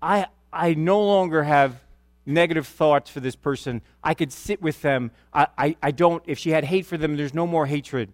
I, 0.01 0.27
I 0.51 0.73
no 0.73 1.03
longer 1.03 1.43
have 1.43 1.81
negative 2.25 2.67
thoughts 2.67 3.09
for 3.09 3.19
this 3.19 3.35
person. 3.35 3.81
I 4.03 4.13
could 4.13 4.31
sit 4.31 4.61
with 4.61 4.81
them. 4.81 5.11
I, 5.33 5.47
I, 5.57 5.75
I 5.81 5.91
don't, 5.91 6.23
if 6.25 6.39
she 6.39 6.51
had 6.51 6.63
hate 6.63 6.85
for 6.85 6.97
them, 6.97 7.17
there's 7.17 7.33
no 7.33 7.47
more 7.47 7.65
hatred. 7.65 8.11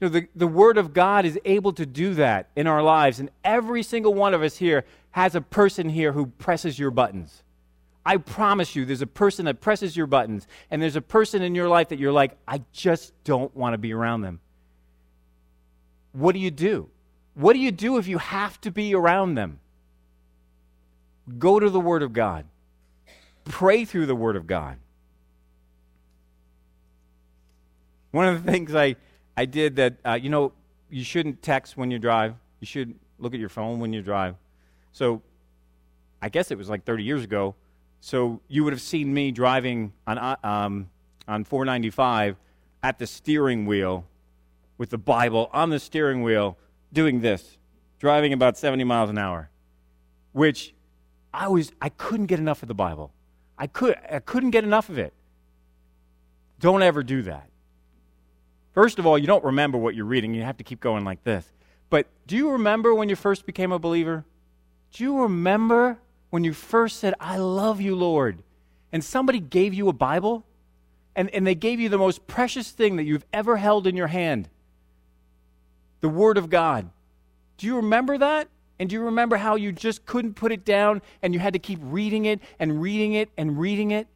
You 0.00 0.08
know, 0.08 0.12
the, 0.12 0.28
the 0.34 0.46
Word 0.46 0.78
of 0.78 0.94
God 0.94 1.24
is 1.24 1.38
able 1.44 1.72
to 1.72 1.84
do 1.84 2.14
that 2.14 2.48
in 2.54 2.66
our 2.66 2.82
lives. 2.82 3.18
And 3.18 3.30
every 3.42 3.82
single 3.82 4.14
one 4.14 4.32
of 4.32 4.42
us 4.42 4.56
here 4.56 4.84
has 5.10 5.34
a 5.34 5.40
person 5.40 5.88
here 5.88 6.12
who 6.12 6.26
presses 6.26 6.78
your 6.78 6.90
buttons. 6.92 7.42
I 8.06 8.16
promise 8.16 8.76
you, 8.76 8.84
there's 8.84 9.02
a 9.02 9.06
person 9.06 9.44
that 9.46 9.60
presses 9.60 9.96
your 9.96 10.06
buttons. 10.06 10.46
And 10.70 10.80
there's 10.80 10.96
a 10.96 11.02
person 11.02 11.42
in 11.42 11.54
your 11.54 11.68
life 11.68 11.88
that 11.88 11.98
you're 11.98 12.12
like, 12.12 12.36
I 12.46 12.62
just 12.72 13.12
don't 13.24 13.54
want 13.56 13.74
to 13.74 13.78
be 13.78 13.92
around 13.92 14.22
them. 14.22 14.40
What 16.12 16.32
do 16.32 16.38
you 16.38 16.50
do? 16.50 16.88
What 17.34 17.52
do 17.52 17.58
you 17.58 17.70
do 17.70 17.98
if 17.98 18.08
you 18.08 18.18
have 18.18 18.60
to 18.62 18.70
be 18.70 18.94
around 18.94 19.34
them? 19.34 19.60
Go 21.38 21.60
to 21.60 21.70
the 21.70 21.80
Word 21.80 22.02
of 22.02 22.12
God, 22.12 22.46
pray 23.44 23.84
through 23.84 24.06
the 24.06 24.16
Word 24.16 24.36
of 24.36 24.46
God. 24.46 24.78
One 28.10 28.26
of 28.26 28.44
the 28.44 28.50
things 28.50 28.74
I 28.74 28.96
I 29.38 29.44
did 29.44 29.76
that, 29.76 29.94
uh, 30.04 30.18
you 30.20 30.30
know, 30.30 30.52
you 30.90 31.04
shouldn't 31.04 31.42
text 31.42 31.76
when 31.76 31.92
you 31.92 32.00
drive. 32.00 32.34
You 32.58 32.66
should 32.66 32.92
look 33.20 33.34
at 33.34 33.38
your 33.40 33.48
phone 33.48 33.78
when 33.78 33.92
you 33.92 34.02
drive. 34.02 34.34
So 34.90 35.22
I 36.20 36.28
guess 36.28 36.50
it 36.50 36.58
was 36.58 36.68
like 36.68 36.84
30 36.84 37.04
years 37.04 37.22
ago. 37.22 37.54
So 38.00 38.40
you 38.48 38.64
would 38.64 38.72
have 38.72 38.82
seen 38.82 39.14
me 39.14 39.30
driving 39.30 39.92
on, 40.08 40.18
uh, 40.18 40.36
um, 40.42 40.90
on 41.28 41.44
495 41.44 42.36
at 42.82 42.98
the 42.98 43.06
steering 43.06 43.64
wheel 43.66 44.06
with 44.78 44.90
the 44.90 44.98
Bible 44.98 45.50
on 45.52 45.70
the 45.70 45.78
steering 45.78 46.22
wheel 46.22 46.56
doing 46.92 47.20
this, 47.20 47.58
driving 47.98 48.32
about 48.32 48.56
70 48.56 48.84
miles 48.84 49.10
an 49.10 49.18
hour, 49.18 49.50
which 50.32 50.72
I 51.34 51.48
was 51.48 51.72
I 51.82 51.90
couldn't 51.90 52.26
get 52.26 52.38
enough 52.38 52.62
of 52.62 52.68
the 52.68 52.74
Bible. 52.74 53.12
I 53.58 53.66
could 53.66 53.96
I 54.10 54.20
couldn't 54.20 54.50
get 54.50 54.64
enough 54.64 54.88
of 54.88 54.98
it. 54.98 55.12
Don't 56.60 56.82
ever 56.82 57.02
do 57.02 57.22
that. 57.22 57.50
First 58.72 58.98
of 58.98 59.06
all, 59.06 59.18
you 59.18 59.26
don't 59.26 59.44
remember 59.44 59.76
what 59.76 59.94
you're 59.94 60.06
reading. 60.06 60.34
You 60.34 60.42
have 60.42 60.56
to 60.58 60.64
keep 60.64 60.80
going 60.80 61.04
like 61.04 61.22
this. 61.24 61.52
But 61.90 62.06
do 62.26 62.36
you 62.36 62.52
remember 62.52 62.94
when 62.94 63.08
you 63.08 63.16
first 63.16 63.44
became 63.44 63.72
a 63.72 63.78
believer? 63.78 64.24
Do 64.92 65.02
you 65.02 65.22
remember 65.22 65.98
when 66.30 66.44
you 66.44 66.52
first 66.52 66.98
said, 66.98 67.14
I 67.18 67.38
love 67.38 67.80
you, 67.80 67.96
Lord? 67.96 68.42
And 68.92 69.02
somebody 69.02 69.40
gave 69.40 69.74
you 69.74 69.88
a 69.88 69.92
Bible? 69.92 70.44
And, 71.16 71.30
and 71.30 71.46
they 71.46 71.54
gave 71.54 71.80
you 71.80 71.88
the 71.88 71.98
most 71.98 72.26
precious 72.26 72.70
thing 72.70 72.96
that 72.96 73.04
you've 73.04 73.24
ever 73.32 73.56
held 73.56 73.86
in 73.86 73.96
your 73.96 74.06
hand 74.06 74.48
the 76.00 76.08
Word 76.08 76.38
of 76.38 76.50
God. 76.50 76.88
Do 77.56 77.66
you 77.66 77.76
remember 77.76 78.18
that? 78.18 78.48
And 78.78 78.88
do 78.88 78.94
you 78.94 79.02
remember 79.02 79.36
how 79.36 79.56
you 79.56 79.72
just 79.72 80.06
couldn't 80.06 80.34
put 80.34 80.52
it 80.52 80.64
down 80.64 81.02
and 81.22 81.34
you 81.34 81.40
had 81.40 81.52
to 81.54 81.58
keep 81.58 81.80
reading 81.82 82.26
it 82.26 82.40
and 82.58 82.80
reading 82.80 83.14
it 83.14 83.28
and 83.36 83.58
reading 83.58 83.90
it? 83.90 84.06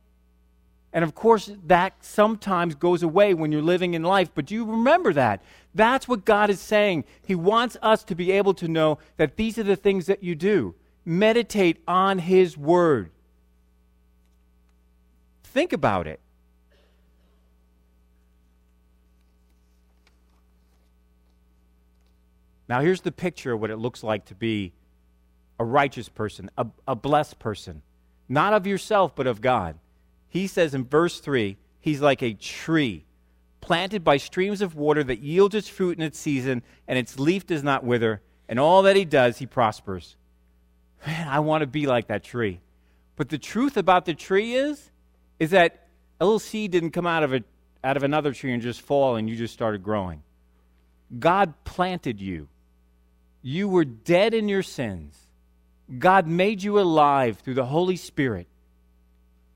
And 0.93 1.03
of 1.05 1.15
course, 1.15 1.51
that 1.67 1.95
sometimes 2.01 2.75
goes 2.75 3.03
away 3.03 3.35
when 3.35 3.51
you're 3.51 3.63
living 3.63 3.95
in 3.95 4.03
life, 4.03 4.31
but 4.35 4.47
do 4.47 4.55
you 4.55 4.65
remember 4.65 5.13
that? 5.15 5.43
That's 5.75 6.07
what 6.07 6.25
God 6.25 6.51
is 6.51 6.61
saying. 6.61 7.05
He 7.27 7.35
wants 7.35 7.77
us 7.81 8.05
to 8.05 8.15
be 8.15 8.31
able 8.33 8.55
to 8.55 8.69
know 8.69 8.99
that 9.17 9.37
these 9.37 9.59
are 9.59 9.63
the 9.63 9.77
things 9.77 10.07
that 10.07 10.23
you 10.23 10.35
do. 10.35 10.75
Meditate 11.05 11.83
on 11.89 12.19
His 12.19 12.59
Word. 12.59 13.11
Think 15.43 15.73
about 15.73 16.07
it. 16.07 16.21
Now, 22.73 22.81
here's 22.81 23.03
the 23.03 23.13
picture 23.13 23.53
of 23.53 23.61
what 23.61 23.69
it 23.69 23.77
looks 23.77 24.03
like 24.03 24.25
to 24.25 24.35
be 24.35 24.73
a 25.59 25.65
righteous 25.65 26.09
person, 26.09 26.51
a, 26.57 26.67
a 26.89 26.97
blessed 26.97 27.39
person, 27.39 27.83
not 28.31 28.55
of 28.55 28.67
yourself, 28.67 29.15
but 29.15 29.27
of 29.27 29.43
God. 29.43 29.79
He 30.31 30.47
says 30.47 30.73
in 30.73 30.87
verse 30.87 31.21
3 31.21 31.59
He's 31.81 32.01
like 32.01 32.23
a 32.23 32.33
tree 32.33 33.05
planted 33.61 34.05
by 34.05 34.17
streams 34.17 34.63
of 34.63 34.75
water 34.75 35.05
that 35.05 35.19
yields 35.19 35.55
its 35.55 35.69
fruit 35.69 35.99
in 35.99 36.03
its 36.03 36.19
season, 36.19 36.63
and 36.89 36.99
its 36.99 37.19
leaf 37.19 37.47
does 37.47 37.63
not 37.63 37.85
wither, 37.85 38.23
and 38.49 38.59
all 38.59 38.81
that 38.85 38.97
he 38.97 39.05
does, 39.05 39.37
he 39.37 39.45
prospers. 39.45 40.17
Man, 41.07 41.29
I 41.29 41.41
want 41.41 41.61
to 41.61 41.67
be 41.67 41.87
like 41.87 42.07
that 42.07 42.25
tree. 42.25 42.63
But 43.17 43.29
the 43.29 43.37
truth 43.37 43.77
about 43.77 44.07
the 44.07 44.15
tree 44.15 44.55
is, 44.55 44.91
is 45.39 45.51
that 45.51 45.89
a 46.23 46.25
little 46.25 46.39
seed 46.39 46.71
didn't 46.71 46.93
come 46.93 47.07
out 47.07 47.23
of 47.23 47.35
it 47.35 47.45
out 47.85 47.99
of 47.99 48.03
another 48.03 48.33
tree 48.33 48.55
and 48.55 48.63
just 48.63 48.81
fall 48.81 49.17
and 49.17 49.29
you 49.29 49.37
just 49.37 49.53
started 49.53 49.83
growing. 49.83 50.23
God 51.19 51.53
planted 51.65 52.19
you. 52.19 52.49
You 53.43 53.69
were 53.69 53.85
dead 53.85 54.35
in 54.35 54.49
your 54.49 54.63
sins. 54.63 55.17
God 55.99 56.27
made 56.27 56.63
you 56.63 56.79
alive 56.79 57.39
through 57.39 57.55
the 57.55 57.67
Holy 57.67 57.97
Spirit. 57.97 58.47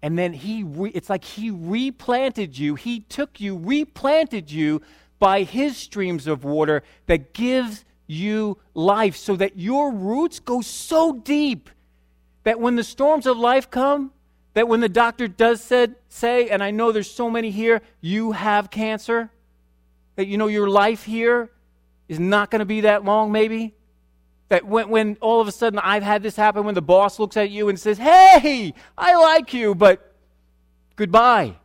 And 0.03 0.19
then 0.19 0.33
he 0.33 0.63
re- 0.65 0.91
it's 0.95 1.09
like 1.09 1.25
he 1.25 1.51
replanted 1.51 2.59
you. 2.59 2.75
He 2.75 3.01
took 3.01 3.41
you, 3.41 3.57
replanted 3.57 4.51
you 4.51 4.83
by 5.19 5.43
his 5.43 5.77
streams 5.77 6.27
of 6.27 6.45
water 6.45 6.83
that 7.07 7.33
gives 7.33 7.85
you 8.07 8.59
life 8.75 9.17
so 9.17 9.37
that 9.37 9.59
your 9.59 9.91
roots 9.91 10.41
go 10.41 10.61
so 10.61 11.13
deep 11.13 11.71
that 12.45 12.61
when 12.61 12.77
the 12.77 12.85
storms 12.85 13.27
of 13.27 13.37
life 13.37 13.71
come, 13.71 14.13
that 14.55 14.69
when 14.69 14.81
the 14.81 14.89
doctor 14.89 15.27
does 15.27 15.61
said, 15.61 15.97
say, 16.09 16.49
and 16.49 16.63
I 16.63 16.71
know 16.71 16.93
there's 16.93 17.11
so 17.11 17.29
many 17.29 17.51
here, 17.51 17.83
you 18.01 18.33
have 18.33 18.71
cancer, 18.71 19.31
that 20.15 20.27
you 20.27 20.39
know 20.39 20.47
your 20.47 20.69
life 20.69 21.05
here 21.05 21.51
is 22.09 22.21
not 22.21 22.51
going 22.51 22.61
to 22.61 22.67
be 22.67 22.83
that 22.83 23.05
long, 23.05 23.33
maybe. 23.33 23.75
That 24.49 24.65
when, 24.65 24.89
when 24.91 25.17
all 25.21 25.41
of 25.41 25.49
a 25.49 25.53
sudden 25.53 25.79
I've 25.81 26.05
had 26.05 26.23
this 26.23 26.37
happen 26.37 26.65
when 26.65 26.75
the 26.75 26.83
boss 26.83 27.19
looks 27.19 27.37
at 27.37 27.51
you 27.51 27.69
and 27.69 27.79
says, 27.79 27.99
Hey, 27.99 28.75
I 28.97 29.17
like 29.17 29.53
you, 29.53 29.75
but 29.75 30.15
goodbye. 30.95 31.57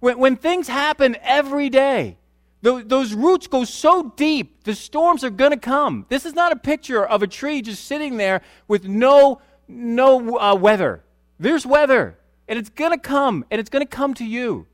When, 0.00 0.18
when 0.18 0.36
things 0.36 0.68
happen 0.68 1.16
every 1.22 1.68
day, 1.68 2.16
those, 2.60 3.14
roots 3.14 3.46
go 3.46 3.64
so 3.64 4.12
deep, 4.16 4.64
the 4.64 4.74
storms 4.74 5.22
are 5.22 5.30
going 5.30 5.52
to 5.52 5.58
come. 5.58 6.06
This 6.08 6.26
is 6.26 6.34
not 6.34 6.50
a 6.50 6.56
picture 6.56 7.04
of 7.04 7.22
a 7.22 7.26
tree 7.26 7.62
just 7.62 7.84
sitting 7.84 8.16
there 8.16 8.42
with 8.66 8.84
no, 8.88 9.40
no 9.68 10.38
uh, 10.38 10.54
weather. 10.56 11.04
There's 11.38 11.64
weather, 11.64 12.18
and 12.48 12.58
it's 12.58 12.70
going 12.70 12.90
to 12.90 12.98
come, 12.98 13.44
and 13.50 13.60
it's 13.60 13.70
going 13.70 13.86
to 13.86 13.88
come 13.88 14.12
to 14.14 14.24
you. 14.24 14.66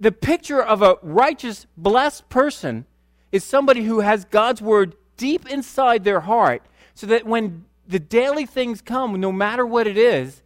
The 0.00 0.12
picture 0.12 0.62
of 0.62 0.82
a 0.82 0.96
righteous, 1.02 1.66
blessed 1.76 2.28
person 2.28 2.86
is 3.30 3.44
somebody 3.44 3.84
who 3.84 4.00
has 4.00 4.24
God's 4.24 4.60
word 4.60 4.96
deep 5.16 5.48
inside 5.48 6.04
their 6.04 6.20
heart 6.20 6.62
so 6.94 7.06
that 7.06 7.26
when 7.26 7.64
the 7.86 7.98
daily 7.98 8.46
things 8.46 8.80
come, 8.80 9.18
no 9.20 9.32
matter 9.32 9.64
what 9.64 9.86
it 9.86 9.96
is, 9.96 10.42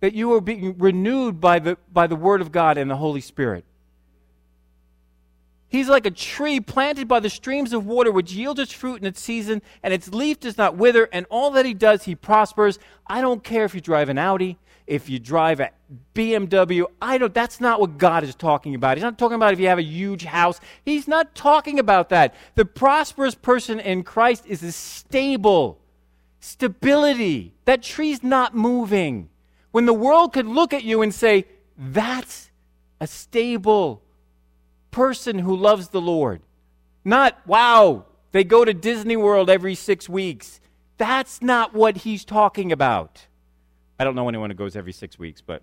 that 0.00 0.14
you 0.14 0.32
are 0.34 0.40
being 0.40 0.76
renewed 0.78 1.40
by 1.40 1.60
the, 1.60 1.78
by 1.92 2.08
the 2.08 2.16
Word 2.16 2.40
of 2.40 2.50
God 2.50 2.76
and 2.76 2.90
the 2.90 2.96
Holy 2.96 3.20
Spirit. 3.20 3.64
He's 5.68 5.88
like 5.88 6.04
a 6.06 6.10
tree 6.10 6.58
planted 6.60 7.06
by 7.06 7.20
the 7.20 7.30
streams 7.30 7.72
of 7.72 7.86
water, 7.86 8.10
which 8.10 8.32
yields 8.32 8.58
its 8.60 8.72
fruit 8.72 9.00
in 9.00 9.06
its 9.06 9.20
season, 9.20 9.62
and 9.82 9.94
its 9.94 10.12
leaf 10.12 10.40
does 10.40 10.58
not 10.58 10.76
wither, 10.76 11.08
and 11.12 11.24
all 11.30 11.52
that 11.52 11.64
he 11.64 11.72
does, 11.72 12.02
he 12.02 12.14
prospers. 12.14 12.78
I 13.06 13.20
don't 13.20 13.44
care 13.44 13.64
if 13.64 13.74
you 13.74 13.80
drive 13.80 14.08
an 14.08 14.18
Audi, 14.18 14.58
if 14.92 15.08
you 15.08 15.18
drive 15.18 15.58
a 15.58 15.70
BMW. 16.14 16.84
I 17.00 17.16
don't, 17.16 17.32
that's 17.32 17.62
not 17.62 17.80
what 17.80 17.96
God 17.96 18.24
is 18.24 18.34
talking 18.34 18.74
about. 18.74 18.98
He's 18.98 19.02
not 19.02 19.16
talking 19.16 19.36
about 19.36 19.54
if 19.54 19.58
you 19.58 19.68
have 19.68 19.78
a 19.78 19.82
huge 19.82 20.24
house. 20.24 20.60
He's 20.84 21.08
not 21.08 21.34
talking 21.34 21.78
about 21.78 22.10
that. 22.10 22.34
The 22.56 22.66
prosperous 22.66 23.34
person 23.34 23.80
in 23.80 24.02
Christ 24.02 24.44
is 24.46 24.62
a 24.62 24.70
stable, 24.70 25.80
stability. 26.40 27.54
That 27.64 27.82
tree's 27.82 28.22
not 28.22 28.54
moving. 28.54 29.30
When 29.70 29.86
the 29.86 29.94
world 29.94 30.34
could 30.34 30.46
look 30.46 30.74
at 30.74 30.84
you 30.84 31.00
and 31.00 31.14
say, 31.14 31.46
that's 31.78 32.50
a 33.00 33.06
stable 33.06 34.02
person 34.90 35.38
who 35.38 35.56
loves 35.56 35.88
the 35.88 36.02
Lord. 36.02 36.42
Not, 37.02 37.40
wow, 37.46 38.04
they 38.32 38.44
go 38.44 38.66
to 38.66 38.74
Disney 38.74 39.16
World 39.16 39.48
every 39.48 39.74
six 39.74 40.06
weeks. 40.06 40.60
That's 40.98 41.40
not 41.40 41.72
what 41.72 41.96
he's 41.96 42.26
talking 42.26 42.70
about. 42.70 43.26
I 43.98 44.04
don't 44.04 44.14
know 44.14 44.28
anyone 44.28 44.50
who 44.50 44.54
goes 44.54 44.76
every 44.76 44.92
six 44.92 45.18
weeks, 45.18 45.40
but. 45.40 45.62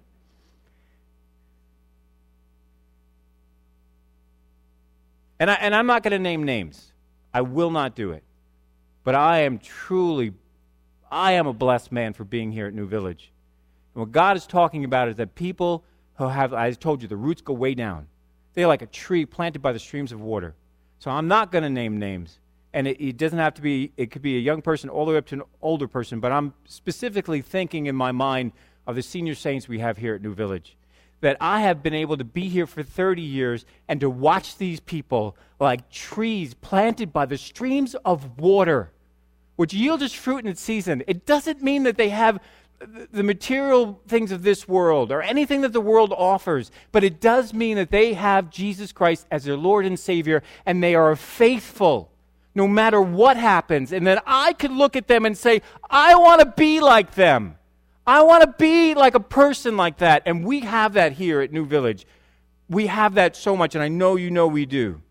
And, 5.39 5.49
I, 5.49 5.53
and 5.55 5.73
I'm 5.73 5.87
not 5.87 6.03
going 6.03 6.11
to 6.11 6.19
name 6.19 6.43
names. 6.43 6.91
I 7.33 7.41
will 7.41 7.71
not 7.71 7.95
do 7.95 8.11
it. 8.11 8.23
But 9.03 9.15
I 9.15 9.39
am 9.39 9.57
truly, 9.57 10.33
I 11.09 11.33
am 11.33 11.47
a 11.47 11.53
blessed 11.53 11.91
man 11.91 12.13
for 12.13 12.23
being 12.23 12.51
here 12.51 12.67
at 12.67 12.73
New 12.73 12.87
Village. 12.87 13.31
And 13.95 14.01
what 14.01 14.11
God 14.11 14.35
is 14.35 14.45
talking 14.45 14.83
about 14.83 15.07
is 15.07 15.15
that 15.15 15.35
people 15.35 15.83
who 16.15 16.27
have, 16.27 16.53
I 16.53 16.71
told 16.71 17.01
you, 17.01 17.07
the 17.07 17.15
roots 17.15 17.41
go 17.41 17.53
way 17.53 17.73
down. 17.73 18.07
They're 18.53 18.67
like 18.67 18.81
a 18.81 18.87
tree 18.87 19.25
planted 19.25 19.61
by 19.61 19.71
the 19.71 19.79
streams 19.79 20.11
of 20.11 20.19
water. 20.19 20.55
So 20.99 21.09
I'm 21.09 21.29
not 21.29 21.51
going 21.51 21.63
to 21.63 21.69
name 21.69 21.97
names 21.97 22.39
and 22.73 22.87
it, 22.87 23.01
it, 23.03 23.17
doesn't 23.17 23.39
have 23.39 23.53
to 23.55 23.61
be 23.61 23.91
it 23.97 24.11
could 24.11 24.21
be 24.21 24.37
a 24.37 24.39
young 24.39 24.61
person 24.61 24.89
all 24.89 25.05
the 25.05 25.11
way 25.11 25.17
up 25.17 25.25
to 25.25 25.35
an 25.35 25.41
older 25.61 25.87
person 25.87 26.19
but 26.19 26.31
i'm 26.31 26.53
specifically 26.65 27.41
thinking 27.41 27.87
in 27.87 27.95
my 27.95 28.11
mind 28.11 28.51
of 28.89 28.95
the 28.95 29.01
senior 29.03 29.35
saints 29.35 29.67
we 29.67 29.77
have 29.77 29.97
here 29.97 30.15
at 30.15 30.21
new 30.21 30.33
village. 30.33 30.75
That 31.21 31.37
i 31.39 31.61
have 31.61 31.83
been 31.83 31.93
able 31.93 32.17
to 32.17 32.23
be 32.23 32.49
here 32.49 32.65
for 32.65 32.81
30 32.81 33.21
years 33.21 33.65
and 33.87 33.99
to 33.99 34.09
watch 34.09 34.57
these 34.57 34.79
people 34.79 35.37
like 35.59 35.89
trees 35.91 36.55
planted 36.55 37.13
by 37.13 37.25
the 37.25 37.37
streams 37.37 37.93
of 38.05 38.39
water 38.39 38.91
which 39.57 39.73
yield 39.73 40.01
its 40.01 40.13
fruit 40.13 40.37
in 40.37 40.47
its 40.47 40.61
season. 40.61 41.03
It 41.05 41.25
doesn't 41.25 41.61
mean 41.61 41.83
that 41.83 41.97
they 41.97 42.07
have 42.07 42.39
the 43.11 43.23
material 43.23 44.01
things 44.07 44.31
of 44.31 44.41
this 44.41 44.69
world 44.69 45.11
or 45.11 45.21
anything 45.21 45.59
that 45.61 45.73
the 45.73 45.81
world 45.81 46.13
offers, 46.17 46.71
but 46.93 47.03
it 47.03 47.19
does 47.19 47.53
mean 47.53 47.75
that 47.75 47.91
they 47.91 48.13
have 48.13 48.49
Jesus 48.49 48.93
Christ 48.93 49.27
as 49.29 49.43
their 49.43 49.57
Lord 49.57 49.85
and 49.85 49.99
Savior 49.99 50.41
and 50.65 50.81
they 50.81 50.95
are 50.95 51.13
faithful 51.17 52.09
no 52.55 52.67
matter 52.67 53.01
what 53.01 53.37
happens. 53.37 53.91
And 53.91 54.05
then 54.05 54.19
I 54.25 54.53
could 54.53 54.71
look 54.71 54.95
at 54.95 55.07
them 55.07 55.25
and 55.25 55.37
say, 55.37 55.61
I 55.89 56.15
want 56.15 56.41
to 56.41 56.45
be 56.45 56.79
like 56.79 57.15
them. 57.15 57.55
I 58.05 58.23
want 58.23 58.43
to 58.43 58.55
be 58.57 58.95
like 58.95 59.15
a 59.15 59.19
person 59.19 59.77
like 59.77 59.99
that. 59.99 60.23
And 60.25 60.43
we 60.43 60.61
have 60.61 60.93
that 60.93 61.13
here 61.13 61.41
at 61.41 61.51
New 61.51 61.65
Village. 61.65 62.07
We 62.67 62.87
have 62.87 63.15
that 63.15 63.35
so 63.35 63.55
much, 63.55 63.75
and 63.75 63.83
I 63.83 63.87
know 63.87 64.15
you 64.15 64.31
know 64.31 64.47
we 64.47 64.65
do. 64.65 65.01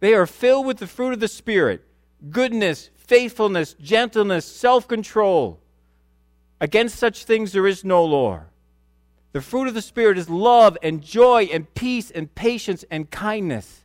They 0.00 0.14
are 0.14 0.26
filled 0.26 0.66
with 0.66 0.78
the 0.78 0.86
fruit 0.86 1.12
of 1.12 1.20
the 1.20 1.28
Spirit 1.28 1.82
goodness, 2.30 2.90
faithfulness, 2.96 3.74
gentleness, 3.74 4.44
self 4.44 4.88
control. 4.88 5.60
Against 6.60 6.96
such 6.96 7.24
things 7.24 7.52
there 7.52 7.66
is 7.66 7.84
no 7.84 8.04
law. 8.04 8.42
The 9.32 9.42
fruit 9.42 9.68
of 9.68 9.74
the 9.74 9.82
Spirit 9.82 10.16
is 10.16 10.30
love 10.30 10.78
and 10.82 11.02
joy 11.02 11.48
and 11.52 11.72
peace 11.74 12.10
and 12.10 12.34
patience 12.34 12.84
and 12.90 13.10
kindness. 13.10 13.84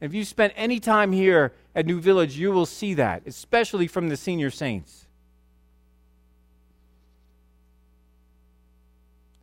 If 0.00 0.14
you 0.14 0.24
spent 0.24 0.52
any 0.56 0.78
time 0.78 1.12
here 1.12 1.52
at 1.74 1.86
New 1.86 2.00
Village, 2.00 2.36
you 2.36 2.52
will 2.52 2.66
see 2.66 2.94
that, 2.94 3.22
especially 3.26 3.86
from 3.86 4.08
the 4.08 4.16
senior 4.16 4.50
saints. 4.50 5.06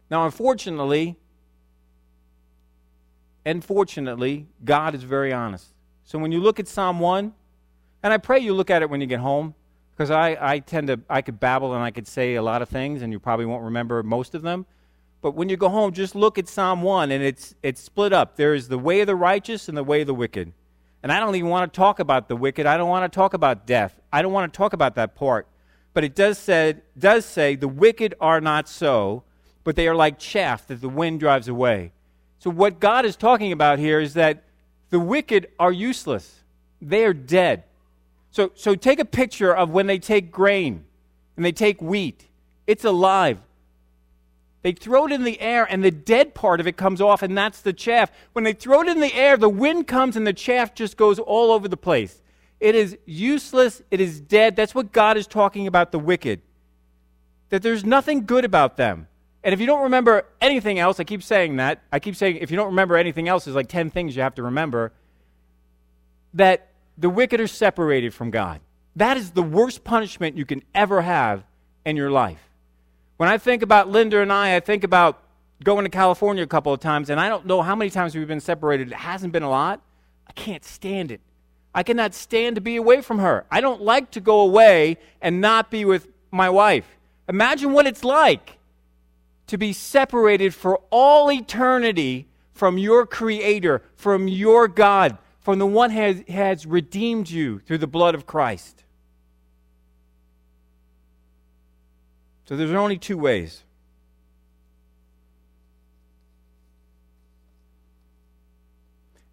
Now, 0.09 0.25
unfortunately, 0.25 1.17
unfortunately, 3.45 4.47
God 4.63 4.95
is 4.95 5.03
very 5.03 5.33
honest. 5.33 5.67
So 6.05 6.19
when 6.19 6.31
you 6.31 6.39
look 6.39 6.59
at 6.59 6.67
Psalm 6.67 6.99
1, 6.99 7.33
and 8.03 8.13
I 8.13 8.17
pray 8.17 8.39
you 8.39 8.53
look 8.53 8.69
at 8.69 8.81
it 8.81 8.89
when 8.89 9.01
you 9.01 9.07
get 9.07 9.19
home, 9.19 9.55
because 9.95 10.11
I, 10.11 10.37
I 10.39 10.59
tend 10.59 10.87
to, 10.87 10.99
I 11.09 11.21
could 11.21 11.39
babble 11.39 11.73
and 11.73 11.83
I 11.83 11.91
could 11.91 12.07
say 12.07 12.35
a 12.35 12.43
lot 12.43 12.61
of 12.61 12.69
things, 12.69 13.01
and 13.01 13.11
you 13.11 13.19
probably 13.19 13.45
won't 13.45 13.63
remember 13.63 14.03
most 14.03 14.35
of 14.35 14.41
them. 14.41 14.65
But 15.25 15.33
when 15.33 15.49
you 15.49 15.57
go 15.57 15.69
home, 15.69 15.91
just 15.91 16.13
look 16.13 16.37
at 16.37 16.47
Psalm 16.47 16.83
1, 16.83 17.09
and 17.09 17.23
it's, 17.23 17.55
it's 17.63 17.81
split 17.81 18.13
up. 18.13 18.35
There 18.35 18.53
is 18.53 18.67
the 18.67 18.77
way 18.77 19.01
of 19.01 19.07
the 19.07 19.15
righteous 19.15 19.67
and 19.67 19.75
the 19.75 19.83
way 19.83 20.01
of 20.01 20.05
the 20.05 20.13
wicked. 20.13 20.53
And 21.01 21.11
I 21.11 21.19
don't 21.19 21.35
even 21.35 21.49
want 21.49 21.73
to 21.73 21.75
talk 21.75 21.97
about 21.97 22.27
the 22.27 22.35
wicked. 22.35 22.67
I 22.67 22.77
don't 22.77 22.89
want 22.89 23.11
to 23.11 23.15
talk 23.15 23.33
about 23.33 23.65
death. 23.65 23.99
I 24.13 24.21
don't 24.21 24.33
want 24.33 24.53
to 24.53 24.55
talk 24.55 24.73
about 24.73 24.93
that 24.97 25.15
part. 25.15 25.47
But 25.95 26.03
it 26.03 26.13
does 26.13 26.37
say, 26.37 26.75
does 26.95 27.25
say 27.25 27.55
the 27.55 27.67
wicked 27.67 28.13
are 28.21 28.39
not 28.39 28.69
so, 28.69 29.23
but 29.63 29.75
they 29.75 29.87
are 29.87 29.95
like 29.95 30.19
chaff 30.19 30.67
that 30.67 30.79
the 30.79 30.89
wind 30.89 31.21
drives 31.21 31.47
away. 31.47 31.91
So, 32.37 32.51
what 32.51 32.79
God 32.79 33.03
is 33.03 33.15
talking 33.15 33.51
about 33.51 33.79
here 33.79 33.99
is 33.99 34.13
that 34.13 34.43
the 34.91 34.99
wicked 34.99 35.47
are 35.59 35.71
useless, 35.71 36.43
they 36.79 37.03
are 37.03 37.13
dead. 37.13 37.63
So, 38.29 38.51
so 38.53 38.75
take 38.75 38.99
a 38.99 39.05
picture 39.05 39.55
of 39.55 39.71
when 39.71 39.87
they 39.87 39.97
take 39.97 40.31
grain 40.31 40.85
and 41.35 41.43
they 41.43 41.51
take 41.51 41.81
wheat, 41.81 42.27
it's 42.67 42.85
alive. 42.85 43.39
They 44.65 44.71
throw 44.71 45.05
it 45.05 45.11
in 45.11 45.23
the 45.23 45.39
air, 45.39 45.63
and 45.71 45.83
the 45.83 45.91
dead 45.91 46.33
part 46.33 46.59
of 46.59 46.65
it 46.65 46.75
comes 46.75 46.99
off, 46.99 47.21
and 47.21 47.37
that's 47.37 47.61
the 47.61 47.71
chaff. 47.71 48.11
When 48.33 48.43
they 48.43 48.53
throw 48.53 48.81
it 48.81 48.87
in 48.87 48.99
the 48.99 49.13
air, 49.13 49.37
the 49.37 49.47
wind 49.47 49.85
comes, 49.85 50.15
and 50.15 50.25
the 50.25 50.33
chaff 50.33 50.73
just 50.73 50.97
goes 50.97 51.19
all 51.19 51.51
over 51.51 51.67
the 51.67 51.77
place. 51.77 52.23
It 52.59 52.73
is 52.73 52.97
useless. 53.05 53.83
It 53.91 54.01
is 54.01 54.19
dead. 54.19 54.55
That's 54.55 54.73
what 54.73 54.91
God 54.91 55.17
is 55.17 55.27
talking 55.27 55.67
about 55.67 55.91
the 55.91 55.99
wicked. 55.99 56.41
That 57.49 57.61
there's 57.61 57.85
nothing 57.85 58.25
good 58.25 58.43
about 58.43 58.75
them. 58.75 59.07
And 59.43 59.53
if 59.53 59.59
you 59.59 59.67
don't 59.67 59.83
remember 59.83 60.25
anything 60.41 60.79
else, 60.79 60.99
I 60.99 61.03
keep 61.03 61.21
saying 61.21 61.57
that. 61.57 61.83
I 61.91 61.99
keep 61.99 62.15
saying 62.15 62.37
if 62.37 62.49
you 62.49 62.57
don't 62.57 62.69
remember 62.69 62.97
anything 62.97 63.27
else, 63.27 63.45
there's 63.45 63.53
like 63.53 63.69
10 63.69 63.91
things 63.91 64.15
you 64.15 64.23
have 64.23 64.33
to 64.33 64.41
remember. 64.41 64.93
That 66.33 66.69
the 66.97 67.11
wicked 67.11 67.39
are 67.39 67.45
separated 67.45 68.15
from 68.15 68.31
God. 68.31 68.61
That 68.95 69.15
is 69.15 69.29
the 69.29 69.43
worst 69.43 69.83
punishment 69.83 70.35
you 70.35 70.45
can 70.47 70.63
ever 70.73 71.03
have 71.03 71.43
in 71.85 71.95
your 71.95 72.09
life. 72.09 72.41
When 73.17 73.29
I 73.29 73.37
think 73.37 73.61
about 73.61 73.89
Linda 73.89 74.21
and 74.21 74.31
I, 74.31 74.55
I 74.55 74.59
think 74.59 74.83
about 74.83 75.21
going 75.63 75.85
to 75.85 75.89
California 75.89 76.43
a 76.43 76.47
couple 76.47 76.73
of 76.73 76.81
times, 76.81 77.09
and 77.09 77.19
I 77.19 77.29
don't 77.29 77.45
know 77.45 77.61
how 77.61 77.75
many 77.75 77.89
times 77.89 78.13
we've 78.13 78.27
been 78.27 78.41
separated. 78.41 78.91
It 78.91 78.95
hasn't 78.95 79.31
been 79.31 79.43
a 79.43 79.49
lot. 79.49 79.81
I 80.27 80.33
can't 80.33 80.65
stand 80.65 81.11
it. 81.11 81.21
I 81.73 81.83
cannot 81.83 82.13
stand 82.13 82.55
to 82.55 82.61
be 82.61 82.75
away 82.75 83.01
from 83.01 83.19
her. 83.19 83.45
I 83.49 83.61
don't 83.61 83.81
like 83.81 84.11
to 84.11 84.21
go 84.21 84.41
away 84.41 84.97
and 85.21 85.41
not 85.41 85.71
be 85.71 85.85
with 85.85 86.07
my 86.31 86.49
wife. 86.49 86.85
Imagine 87.27 87.73
what 87.73 87.87
it's 87.87 88.03
like 88.03 88.57
to 89.47 89.57
be 89.57 89.73
separated 89.73 90.53
for 90.53 90.81
all 90.89 91.31
eternity 91.31 92.27
from 92.53 92.77
your 92.77 93.05
Creator, 93.05 93.81
from 93.95 94.27
your 94.27 94.67
God, 94.67 95.17
from 95.39 95.59
the 95.59 95.65
one 95.65 95.91
who 95.91 95.99
has, 95.99 96.23
has 96.29 96.65
redeemed 96.65 97.29
you 97.29 97.59
through 97.59 97.77
the 97.79 97.87
blood 97.87 98.15
of 98.15 98.25
Christ. 98.25 98.84
So 102.45 102.55
there's 102.55 102.71
only 102.71 102.97
two 102.97 103.17
ways. 103.17 103.63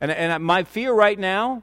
And, 0.00 0.10
and 0.10 0.42
my 0.42 0.64
fear 0.64 0.92
right 0.92 1.18
now, 1.18 1.62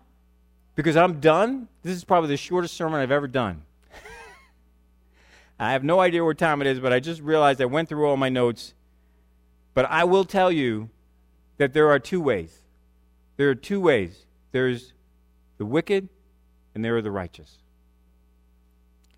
because 0.76 0.96
I'm 0.96 1.20
done, 1.20 1.68
this 1.84 1.98
is 1.98 2.06
probably 2.06 2.30
the 2.30 2.38
shortest 2.38 2.76
sermon 2.76 3.02
I've 3.02 3.12
ever 3.12 3.28
done. 3.28 3.64
I 5.60 5.74
have 5.74 5.84
no 5.84 6.00
idea 6.00 6.24
what 6.24 6.38
time 6.38 6.62
it 6.62 6.68
is, 6.68 6.80
but 6.80 6.94
I 6.94 7.00
just 7.00 7.22
realized 7.22 7.62
I 7.62 7.66
went 7.66 7.90
through 7.90 8.08
all 8.08 8.16
my 8.16 8.30
notes. 8.30 8.74
But 9.74 9.86
I 9.90 10.06
will 10.06 10.24
tell 10.24 10.52
you 10.52 10.90
that 11.58 11.74
there 11.74 11.90
are 11.90 12.00
two 12.00 12.22
ways. 12.22 12.60
There 13.36 13.50
are 13.50 13.56
two 13.56 13.82
ways 13.82 14.26
there's 14.52 14.94
the 15.58 15.66
wicked, 15.66 16.08
and 16.74 16.86
there 16.86 16.96
are 16.96 17.02
the 17.02 17.12
righteous. 17.12 17.58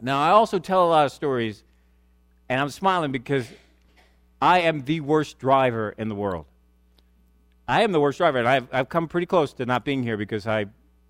Now, 0.02 0.20
I 0.20 0.32
also 0.32 0.58
tell 0.58 0.84
a 0.84 0.89
lot 0.89 1.06
of 1.06 1.12
stories 1.12 1.63
and 2.52 2.60
I'm 2.60 2.70
smiling 2.70 3.14
because 3.14 3.48
I 4.42 4.60
am 4.60 4.82
the 4.82 5.00
worst 5.00 5.40
driver 5.40 5.96
in 5.98 6.10
the 6.10 6.16
world. 6.16 6.46
I 7.66 7.84
am 7.84 7.94
the 7.94 8.00
worst 8.02 8.18
driver, 8.18 8.40
and 8.40 8.48
I've, 8.48 8.68
I've 8.74 8.90
come 8.90 9.08
pretty 9.08 9.26
close 9.26 9.54
to 9.54 9.66
not 9.66 9.86
being 9.86 10.04
here 10.04 10.18
because 10.18 10.46
I, 10.46 10.66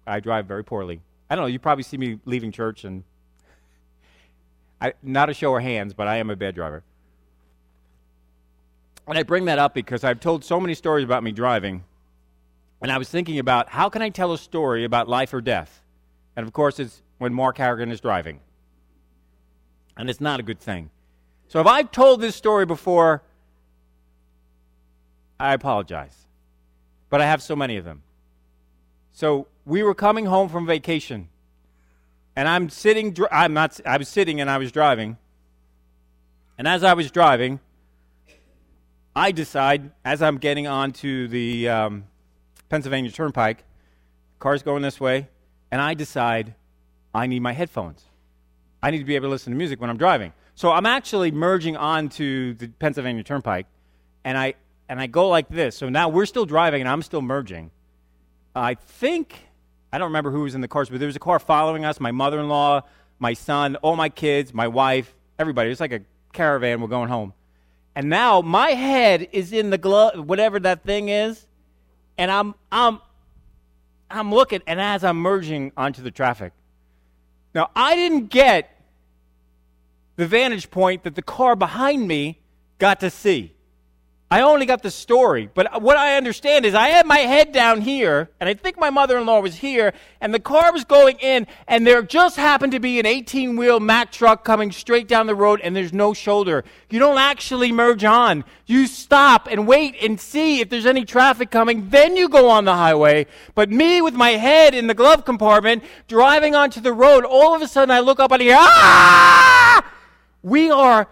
I 0.06 0.20
drive 0.20 0.46
very 0.46 0.64
poorly. 0.64 1.02
I 1.32 1.36
don't 1.36 1.46
know, 1.46 1.48
you 1.48 1.58
probably 1.58 1.82
see 1.82 1.98
me 1.98 2.20
leaving 2.26 2.52
church, 2.52 2.84
and 2.84 3.04
I, 4.80 4.94
not 5.02 5.32
a 5.32 5.34
show 5.34 5.56
of 5.56 5.64
hands, 5.64 5.96
but 5.96 6.08
I 6.08 6.18
am 6.18 6.30
a 6.30 6.36
bad 6.36 6.54
driver. 6.54 6.84
And 9.08 9.18
I 9.18 9.24
bring 9.24 9.46
that 9.46 9.58
up 9.58 9.74
because 9.74 10.04
I've 10.04 10.20
told 10.20 10.46
so 10.46 10.60
many 10.60 10.76
stories 10.76 11.06
about 11.06 11.24
me 11.24 11.32
driving, 11.32 11.84
and 12.84 12.92
I 12.92 13.00
was 13.00 13.10
thinking 13.10 13.40
about 13.40 13.68
how 13.68 13.90
can 13.90 14.04
I 14.04 14.10
tell 14.10 14.32
a 14.32 14.38
story 14.38 14.84
about 14.84 15.10
life 15.10 15.34
or 15.34 15.42
death? 15.42 15.82
And 16.36 16.46
of 16.46 16.54
course, 16.54 16.80
it's 16.80 17.02
when 17.18 17.34
Mark 17.34 17.58
Harrigan 17.58 17.92
is 17.92 18.00
driving. 18.00 18.42
And 19.98 20.08
it's 20.08 20.22
not 20.22 20.40
a 20.40 20.44
good 20.44 20.60
thing. 20.60 20.92
So 21.52 21.60
if 21.60 21.68
I've 21.68 21.92
told 21.92 22.22
this 22.22 22.34
story 22.34 22.66
before, 22.66 23.24
I 25.38 25.54
apologize. 25.54 26.16
But 27.10 27.20
I 27.20 27.26
have 27.26 27.44
so 27.44 27.58
many 27.58 27.76
of 27.76 27.84
them. 27.84 28.04
So 29.12 29.48
we 29.66 29.84
were 29.84 29.94
coming 29.94 30.28
home 30.28 30.48
from 30.48 30.66
vacation, 30.66 31.28
and 32.38 32.48
I'm 32.48 32.70
sitting. 32.70 33.18
I'm 33.30 33.54
not. 33.54 33.82
I 33.86 33.98
was 33.98 34.08
sitting 34.08 34.40
and 34.40 34.50
I 34.50 34.60
was 34.60 34.72
driving. 34.72 35.18
And 36.58 36.70
as 36.70 36.86
I 36.86 36.94
was 36.94 37.12
driving, 37.12 37.60
I 39.14 39.34
decide 39.34 39.92
as 40.06 40.22
I'm 40.22 40.38
getting 40.38 40.68
onto 40.68 41.28
the 41.28 41.68
um, 41.68 42.06
Pennsylvania 42.70 43.12
Turnpike, 43.12 43.66
car's 44.40 44.64
going 44.64 44.84
this 44.84 45.02
way, 45.02 45.28
and 45.70 45.82
I 45.82 45.96
decide 45.96 46.56
I 47.14 47.28
need 47.28 47.42
my 47.42 47.52
headphones. 47.52 48.06
I 48.82 48.90
need 48.90 49.00
to 49.00 49.04
be 49.04 49.18
able 49.18 49.28
to 49.28 49.32
listen 49.32 49.52
to 49.52 49.58
music 49.58 49.82
when 49.82 49.90
I'm 49.90 49.98
driving. 49.98 50.32
So 50.62 50.72
I'm 50.72 50.86
actually 50.86 51.32
merging 51.32 51.76
onto 51.76 52.54
the 52.54 52.68
Pennsylvania 52.68 53.24
Turnpike, 53.24 53.66
and 54.24 54.38
I 54.38 54.54
and 54.88 55.02
I 55.02 55.08
go 55.08 55.28
like 55.28 55.50
this. 55.50 55.76
So 55.76 55.90
now 55.90 56.08
we're 56.08 56.28
still 56.28 56.46
driving, 56.46 56.82
and 56.82 56.88
I'm 56.88 57.02
still 57.02 57.24
merging. 57.24 57.72
I 58.56 58.76
think 58.76 59.48
I 59.92 59.98
don't 59.98 60.10
remember 60.10 60.30
who 60.30 60.42
was 60.42 60.54
in 60.54 60.62
the 60.62 60.68
cars, 60.68 60.88
but 60.88 61.00
there 61.00 61.08
was 61.08 61.16
a 61.16 61.20
car 61.20 61.40
following 61.40 61.84
us. 61.84 62.00
My 62.00 62.12
mother-in-law, 62.12 62.84
my 63.18 63.34
son, 63.34 63.76
all 63.78 63.96
my 63.96 64.10
kids, 64.10 64.54
my 64.54 64.68
wife, 64.68 65.16
everybody. 65.40 65.70
It 65.70 65.72
was 65.72 65.80
like 65.80 65.94
a 65.94 66.02
caravan. 66.32 66.80
We're 66.80 66.90
going 66.90 67.10
home, 67.10 67.34
and 67.96 68.08
now 68.08 68.42
my 68.42 68.74
head 68.74 69.30
is 69.32 69.54
in 69.54 69.72
the 69.72 69.80
glove, 69.80 70.28
whatever 70.28 70.60
that 70.60 70.84
thing 70.84 71.10
is, 71.10 71.48
and 72.20 72.30
I'm 72.30 72.54
I'm 72.72 73.00
I'm 74.12 74.32
looking, 74.32 74.62
and 74.68 74.80
as 74.80 75.04
I'm 75.04 75.18
merging 75.18 75.72
onto 75.76 76.04
the 76.04 76.12
traffic, 76.12 76.54
now 77.56 77.72
I 77.76 77.96
didn't 77.96 78.28
get 78.28 78.78
the 80.16 80.28
vantage 80.28 80.70
point 80.70 81.04
that 81.04 81.16
the 81.16 81.22
car 81.22 81.56
behind 81.56 82.08
me 82.08 82.40
got 82.78 83.00
to 83.00 83.10
see. 83.10 83.56
I 84.32 84.44
only 84.44 84.66
got 84.66 84.82
the 84.82 84.92
story, 84.92 85.50
but 85.54 85.82
what 85.82 85.98
I 85.98 86.16
understand 86.16 86.66
is 86.66 86.74
I 86.74 86.88
had 86.88 87.06
my 87.06 87.18
head 87.18 87.52
down 87.52 87.82
here, 87.82 88.30
and 88.40 88.48
I 88.48 88.54
think 88.54 88.80
my 88.80 88.90
mother 88.90 89.18
in 89.18 89.26
law 89.26 89.42
was 89.42 89.56
here, 89.56 89.92
and 90.22 90.34
the 90.34 90.40
car 90.40 90.72
was 90.72 90.86
going 90.86 91.18
in, 91.20 91.48
and 91.68 91.86
there 91.86 92.02
just 92.02 92.38
happened 92.38 92.72
to 92.72 92.80
be 92.80 92.98
an 92.98 93.06
18 93.06 93.58
wheel 93.58 93.82
Mack 93.82 94.10
truck 94.10 94.46
coming 94.46 94.72
straight 94.72 95.10
down 95.10 95.28
the 95.28 95.36
road, 95.36 95.60
and 95.62 95.76
there's 95.76 95.92
no 95.92 96.14
shoulder. 96.14 96.64
You 96.90 96.98
don't 96.98 97.18
actually 97.18 97.74
merge 97.74 98.06
on. 98.06 98.46
You 98.66 98.88
stop 98.88 99.50
and 99.52 99.68
wait 99.68 100.02
and 100.02 100.18
see 100.18 100.62
if 100.62 100.70
there's 100.70 100.86
any 100.86 101.04
traffic 101.04 101.52
coming, 101.52 101.90
then 101.90 102.16
you 102.16 102.30
go 102.30 102.50
on 102.50 102.64
the 102.64 102.76
highway. 102.76 103.28
But 103.54 103.70
me 103.70 104.02
with 104.02 104.14
my 104.14 104.32
head 104.32 104.74
in 104.74 104.88
the 104.88 104.94
glove 104.94 105.26
compartment, 105.26 105.84
driving 106.08 106.56
onto 106.56 106.80
the 106.80 106.94
road, 106.94 107.26
all 107.26 107.54
of 107.54 107.62
a 107.62 107.68
sudden 107.68 107.92
I 107.92 108.00
look 108.00 108.22
up 108.22 108.32
and 108.32 108.42
I 108.42 108.46
hear, 108.46 108.56
ah! 108.58 109.91
We 110.44 110.72
are, 110.72 111.08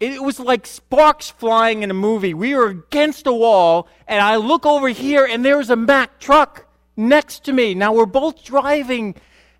it 0.00 0.22
was 0.22 0.40
like 0.40 0.66
sparks 0.66 1.30
flying 1.30 1.82
in 1.82 1.90
a 1.90 1.94
movie. 1.94 2.34
We 2.34 2.54
were 2.54 2.68
against 2.68 3.26
a 3.26 3.32
wall, 3.32 3.88
and 4.06 4.20
I 4.20 4.36
look 4.36 4.66
over 4.66 4.88
here, 4.88 5.24
and 5.24 5.44
there's 5.44 5.70
a 5.70 5.76
Mack 5.76 6.18
truck 6.18 6.66
next 6.96 7.44
to 7.44 7.52
me. 7.52 7.74
Now 7.74 7.92
we're 7.92 8.06
both 8.06 8.44
driving, 8.44 9.14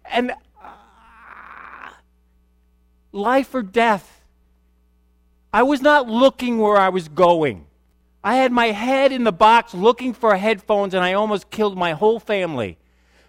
and 0.04 0.32
uh, 0.62 1.90
life 3.12 3.54
or 3.54 3.62
death. 3.62 4.22
I 5.52 5.62
was 5.62 5.80
not 5.80 6.08
looking 6.08 6.58
where 6.58 6.76
I 6.76 6.88
was 6.88 7.08
going. 7.08 7.66
I 8.22 8.34
had 8.34 8.52
my 8.52 8.66
head 8.66 9.12
in 9.12 9.24
the 9.24 9.32
box 9.32 9.74
looking 9.74 10.12
for 10.12 10.36
headphones, 10.36 10.92
and 10.92 11.04
I 11.04 11.12
almost 11.14 11.50
killed 11.50 11.78
my 11.78 11.92
whole 11.92 12.18
family. 12.18 12.76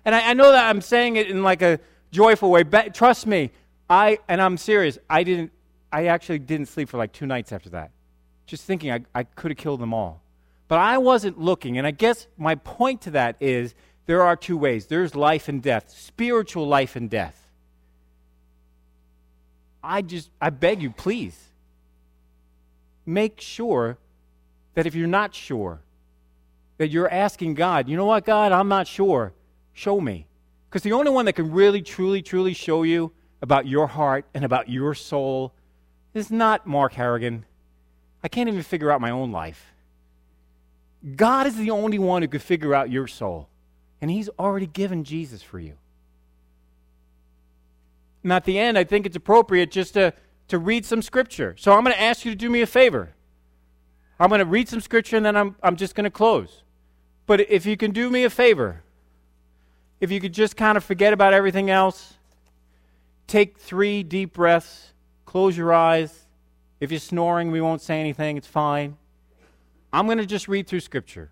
And 0.03 0.15
I, 0.15 0.31
I 0.31 0.33
know 0.33 0.51
that 0.51 0.67
I'm 0.67 0.81
saying 0.81 1.15
it 1.15 1.29
in 1.29 1.43
like 1.43 1.61
a 1.61 1.79
joyful 2.11 2.49
way, 2.49 2.63
but 2.63 2.93
trust 2.93 3.27
me, 3.27 3.51
I 3.89 4.19
and 4.27 4.41
I'm 4.41 4.57
serious. 4.57 4.97
I 5.09 5.23
didn't 5.23 5.51
I 5.91 6.07
actually 6.07 6.39
didn't 6.39 6.67
sleep 6.67 6.89
for 6.89 6.97
like 6.97 7.11
two 7.11 7.25
nights 7.25 7.51
after 7.51 7.69
that, 7.71 7.91
just 8.45 8.63
thinking 8.63 8.91
I, 8.91 9.01
I 9.13 9.23
could 9.23 9.51
have 9.51 9.57
killed 9.57 9.79
them 9.79 9.93
all. 9.93 10.21
But 10.67 10.79
I 10.79 10.99
wasn't 10.99 11.39
looking. 11.39 11.77
And 11.77 11.87
I 11.87 11.91
guess 11.91 12.27
my 12.37 12.55
point 12.55 13.01
to 13.01 13.11
that 13.11 13.35
is 13.39 13.73
there 14.05 14.23
are 14.23 14.35
two 14.35 14.57
ways 14.57 14.85
there's 14.85 15.15
life 15.15 15.49
and 15.49 15.61
death, 15.61 15.89
spiritual 15.89 16.67
life 16.67 16.95
and 16.95 17.09
death. 17.09 17.35
I 19.83 20.01
just, 20.01 20.29
I 20.41 20.49
beg 20.49 20.81
you, 20.81 20.91
please, 20.91 21.37
make 23.05 23.41
sure 23.41 23.97
that 24.75 24.85
if 24.85 24.93
you're 24.93 25.07
not 25.07 25.33
sure, 25.33 25.79
that 26.77 26.89
you're 26.89 27.09
asking 27.09 27.55
God, 27.55 27.89
you 27.89 27.97
know 27.97 28.05
what, 28.05 28.25
God, 28.25 28.51
I'm 28.51 28.67
not 28.67 28.87
sure. 28.87 29.33
Show 29.73 29.99
me. 29.99 30.27
Because 30.69 30.83
the 30.83 30.93
only 30.93 31.09
one 31.09 31.25
that 31.25 31.33
can 31.33 31.51
really, 31.51 31.81
truly, 31.81 32.21
truly 32.21 32.53
show 32.53 32.83
you 32.83 33.11
about 33.41 33.65
your 33.67 33.87
heart 33.87 34.25
and 34.33 34.45
about 34.45 34.69
your 34.69 34.93
soul 34.93 35.53
is 36.13 36.31
not 36.31 36.65
Mark 36.65 36.93
Harrigan. 36.93 37.45
I 38.23 38.27
can't 38.27 38.49
even 38.49 38.63
figure 38.63 38.91
out 38.91 39.01
my 39.01 39.11
own 39.11 39.31
life. 39.31 39.73
God 41.15 41.47
is 41.47 41.55
the 41.55 41.71
only 41.71 41.99
one 41.99 42.21
who 42.21 42.27
could 42.27 42.41
figure 42.41 42.73
out 42.73 42.89
your 42.89 43.07
soul. 43.07 43.47
And 44.01 44.11
He's 44.11 44.29
already 44.39 44.67
given 44.67 45.03
Jesus 45.03 45.41
for 45.41 45.59
you. 45.59 45.73
And 48.23 48.33
at 48.33 48.45
the 48.45 48.59
end, 48.59 48.77
I 48.77 48.83
think 48.83 49.05
it's 49.05 49.15
appropriate 49.15 49.71
just 49.71 49.93
to, 49.93 50.13
to 50.49 50.57
read 50.57 50.85
some 50.85 51.01
scripture. 51.01 51.55
So 51.57 51.71
I'm 51.71 51.83
going 51.83 51.95
to 51.95 52.01
ask 52.01 52.25
you 52.25 52.31
to 52.31 52.37
do 52.37 52.49
me 52.49 52.61
a 52.61 52.67
favor. 52.67 53.13
I'm 54.19 54.29
going 54.29 54.39
to 54.39 54.45
read 54.45 54.67
some 54.67 54.81
scripture 54.81 55.15
and 55.15 55.25
then 55.25 55.37
I'm, 55.37 55.55
I'm 55.63 55.77
just 55.77 55.95
going 55.95 56.03
to 56.03 56.09
close. 56.09 56.63
But 57.25 57.49
if 57.49 57.65
you 57.65 57.77
can 57.77 57.91
do 57.91 58.09
me 58.09 58.25
a 58.25 58.29
favor, 58.29 58.83
if 60.01 60.11
you 60.11 60.19
could 60.19 60.33
just 60.33 60.57
kind 60.57 60.77
of 60.77 60.83
forget 60.83 61.13
about 61.13 61.33
everything 61.33 61.69
else, 61.69 62.15
take 63.27 63.57
three 63.57 64.03
deep 64.03 64.33
breaths, 64.33 64.91
close 65.29 65.55
your 65.55 65.71
eyes. 65.71 66.25
If 66.79 66.89
you're 66.89 66.99
snoring, 66.99 67.51
we 67.51 67.61
won't 67.61 67.81
say 67.81 67.99
anything, 67.99 68.35
it's 68.35 68.47
fine. 68.47 68.97
I'm 69.93 70.07
going 70.07 70.17
to 70.17 70.25
just 70.25 70.47
read 70.47 70.65
through 70.65 70.79
scripture. 70.79 71.29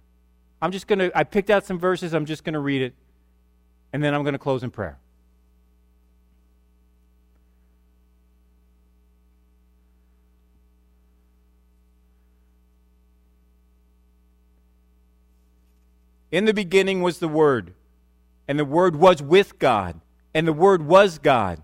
I'm 0.61 0.71
just 0.71 0.85
going 0.85 0.99
to, 0.99 1.17
I 1.17 1.23
picked 1.23 1.49
out 1.49 1.65
some 1.65 1.79
verses, 1.79 2.13
I'm 2.13 2.27
just 2.27 2.43
going 2.43 2.53
to 2.53 2.59
read 2.59 2.83
it, 2.83 2.93
and 3.91 4.03
then 4.03 4.13
I'm 4.13 4.21
going 4.21 4.33
to 4.33 4.39
close 4.39 4.61
in 4.61 4.69
prayer. 4.69 4.99
In 16.29 16.45
the 16.45 16.53
beginning 16.53 17.01
was 17.01 17.17
the 17.17 17.27
Word, 17.27 17.73
and 18.47 18.59
the 18.59 18.65
Word 18.65 18.95
was 18.95 19.23
with 19.23 19.57
God, 19.57 19.99
and 20.35 20.47
the 20.47 20.53
Word 20.53 20.85
was 20.85 21.17
God. 21.17 21.63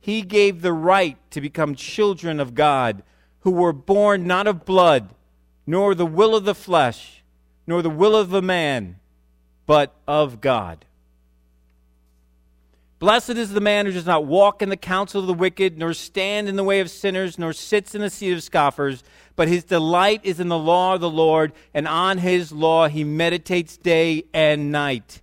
he 0.00 0.22
gave 0.22 0.62
the 0.62 0.72
right 0.72 1.18
to 1.30 1.40
become 1.40 1.74
children 1.74 2.40
of 2.40 2.54
God, 2.54 3.02
who 3.40 3.50
were 3.50 3.72
born 3.72 4.26
not 4.26 4.46
of 4.46 4.64
blood, 4.64 5.14
nor 5.66 5.94
the 5.94 6.06
will 6.06 6.34
of 6.34 6.44
the 6.44 6.54
flesh, 6.54 7.22
nor 7.66 7.82
the 7.82 7.90
will 7.90 8.16
of 8.16 8.30
the 8.30 8.42
man, 8.42 8.96
but 9.66 9.94
of 10.08 10.40
God. 10.40 10.84
Blessed 12.98 13.30
is 13.30 13.52
the 13.52 13.62
man 13.62 13.86
who 13.86 13.92
does 13.92 14.04
not 14.04 14.26
walk 14.26 14.60
in 14.60 14.68
the 14.68 14.76
counsel 14.76 15.22
of 15.22 15.26
the 15.26 15.32
wicked, 15.32 15.78
nor 15.78 15.94
stand 15.94 16.48
in 16.48 16.56
the 16.56 16.64
way 16.64 16.80
of 16.80 16.90
sinners, 16.90 17.38
nor 17.38 17.52
sits 17.52 17.94
in 17.94 18.02
the 18.02 18.10
seat 18.10 18.32
of 18.32 18.42
scoffers, 18.42 19.02
but 19.36 19.48
his 19.48 19.64
delight 19.64 20.20
is 20.22 20.38
in 20.38 20.48
the 20.48 20.58
law 20.58 20.94
of 20.94 21.00
the 21.00 21.08
Lord, 21.08 21.52
and 21.72 21.88
on 21.88 22.18
his 22.18 22.52
law 22.52 22.88
he 22.88 23.04
meditates 23.04 23.78
day 23.78 24.24
and 24.34 24.70
night. 24.70 25.22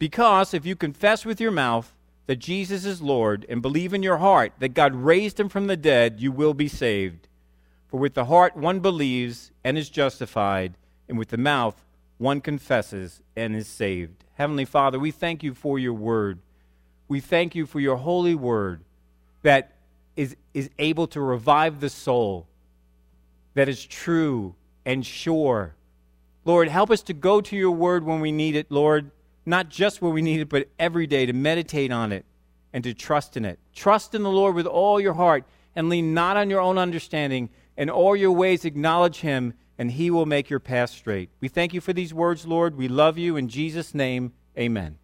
Because 0.00 0.54
if 0.54 0.64
you 0.64 0.76
confess 0.76 1.26
with 1.26 1.42
your 1.42 1.50
mouth 1.50 1.94
that 2.26 2.36
Jesus 2.36 2.86
is 2.86 3.02
Lord 3.02 3.44
and 3.50 3.60
believe 3.60 3.92
in 3.92 4.02
your 4.02 4.16
heart 4.16 4.54
that 4.58 4.72
God 4.72 4.94
raised 4.94 5.38
him 5.38 5.50
from 5.50 5.66
the 5.66 5.76
dead, 5.76 6.20
you 6.20 6.32
will 6.32 6.54
be 6.54 6.68
saved. 6.68 7.28
For 7.86 8.00
with 8.00 8.14
the 8.14 8.24
heart 8.24 8.56
one 8.56 8.80
believes 8.80 9.52
and 9.62 9.76
is 9.76 9.90
justified, 9.90 10.74
and 11.06 11.18
with 11.18 11.28
the 11.28 11.36
mouth 11.36 11.84
one 12.16 12.40
confesses 12.40 13.20
and 13.36 13.54
is 13.54 13.68
saved. 13.68 14.24
Heavenly 14.36 14.64
Father, 14.64 14.98
we 14.98 15.10
thank 15.10 15.42
you 15.42 15.52
for 15.52 15.78
your 15.78 15.92
word. 15.92 16.38
We 17.06 17.20
thank 17.20 17.54
you 17.54 17.66
for 17.66 17.78
your 17.78 17.96
holy 17.96 18.34
word 18.34 18.82
that 19.42 19.76
is, 20.16 20.34
is 20.54 20.70
able 20.78 21.08
to 21.08 21.20
revive 21.20 21.80
the 21.80 21.90
soul, 21.90 22.46
that 23.52 23.68
is 23.68 23.84
true 23.84 24.54
and 24.86 25.04
sure. 25.04 25.74
Lord, 26.46 26.68
help 26.68 26.90
us 26.90 27.02
to 27.02 27.12
go 27.12 27.42
to 27.42 27.54
your 27.54 27.72
word 27.72 28.04
when 28.04 28.20
we 28.20 28.32
need 28.32 28.56
it, 28.56 28.70
Lord, 28.70 29.10
not 29.46 29.68
just 29.68 30.02
when 30.02 30.12
we 30.12 30.22
need 30.22 30.40
it, 30.40 30.48
but 30.48 30.68
every 30.78 31.06
day 31.06 31.26
to 31.26 31.32
meditate 31.32 31.90
on 31.90 32.12
it 32.12 32.24
and 32.72 32.84
to 32.84 32.94
trust 32.94 33.36
in 33.36 33.44
it. 33.44 33.58
Trust 33.74 34.14
in 34.14 34.22
the 34.22 34.30
Lord 34.30 34.54
with 34.54 34.66
all 34.66 35.00
your 35.00 35.14
heart 35.14 35.44
and 35.74 35.88
lean 35.88 36.14
not 36.14 36.36
on 36.36 36.50
your 36.50 36.60
own 36.60 36.78
understanding. 36.78 37.50
In 37.76 37.90
all 37.90 38.14
your 38.14 38.32
ways, 38.32 38.64
acknowledge 38.64 39.20
him 39.20 39.54
and 39.78 39.90
he 39.90 40.10
will 40.10 40.26
make 40.26 40.50
your 40.50 40.60
path 40.60 40.90
straight. 40.90 41.30
We 41.40 41.48
thank 41.48 41.72
you 41.72 41.80
for 41.80 41.92
these 41.92 42.12
words, 42.12 42.46
Lord. 42.46 42.76
We 42.76 42.86
love 42.86 43.16
you. 43.16 43.36
In 43.36 43.48
Jesus' 43.48 43.94
name, 43.94 44.34
amen. 44.56 44.99